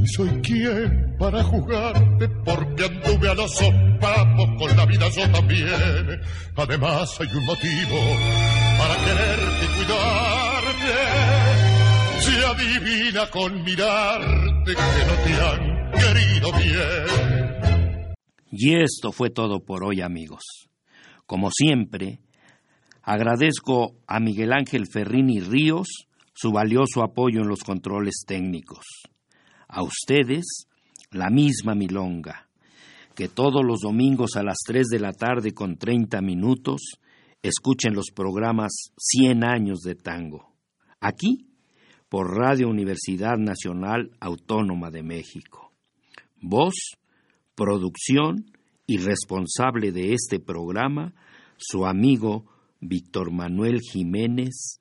Ni 0.00 0.06
soy 0.08 0.30
quien 0.40 1.14
para 1.18 1.42
juzgarte 1.44 2.26
porque 2.42 2.84
anduve 2.84 3.28
a 3.28 3.34
los 3.34 3.54
sopapos 3.54 4.48
con 4.58 4.74
la 4.74 4.86
vida 4.86 5.10
yo 5.10 5.30
también. 5.30 6.22
Además 6.56 7.20
hay 7.20 7.28
un 7.36 7.44
motivo 7.44 7.98
para 8.78 8.96
quererte 8.96 9.62
y 9.62 9.68
cuidarte. 9.76 10.94
Se 12.20 12.46
adivina 12.46 13.30
con 13.30 13.62
mirarte 13.62 14.74
que 14.74 15.04
no 15.06 15.14
te 15.22 15.34
han 15.42 15.90
querido 15.92 16.50
bien. 16.52 18.14
Y 18.50 18.76
esto 18.76 19.12
fue 19.12 19.28
todo 19.28 19.60
por 19.60 19.84
hoy, 19.84 20.00
amigos. 20.00 20.70
Como 21.26 21.50
siempre, 21.50 22.20
agradezco 23.02 23.96
a 24.06 24.18
Miguel 24.18 24.54
Ángel 24.54 24.86
Ferrini 24.90 25.40
Ríos 25.40 25.88
su 26.32 26.52
valioso 26.52 27.02
apoyo 27.02 27.42
en 27.42 27.48
los 27.48 27.62
controles 27.64 28.24
técnicos. 28.26 28.86
A 29.72 29.82
ustedes, 29.84 30.66
la 31.12 31.30
misma 31.30 31.76
milonga, 31.76 32.48
que 33.14 33.28
todos 33.28 33.64
los 33.64 33.80
domingos 33.80 34.34
a 34.34 34.42
las 34.42 34.58
3 34.66 34.88
de 34.88 34.98
la 34.98 35.12
tarde 35.12 35.52
con 35.52 35.76
30 35.76 36.20
minutos 36.22 36.80
escuchen 37.40 37.94
los 37.94 38.06
programas 38.12 38.72
100 38.98 39.44
años 39.44 39.80
de 39.80 39.94
tango. 39.94 40.52
Aquí, 41.00 41.46
por 42.08 42.36
Radio 42.36 42.68
Universidad 42.68 43.36
Nacional 43.38 44.10
Autónoma 44.18 44.90
de 44.90 45.04
México. 45.04 45.72
Voz, 46.40 46.74
producción 47.54 48.50
y 48.88 48.98
responsable 48.98 49.92
de 49.92 50.14
este 50.14 50.40
programa, 50.40 51.14
su 51.56 51.86
amigo 51.86 52.46
Víctor 52.80 53.30
Manuel 53.30 53.78
Jiménez, 53.80 54.80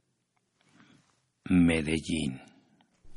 Medellín. 1.45 2.48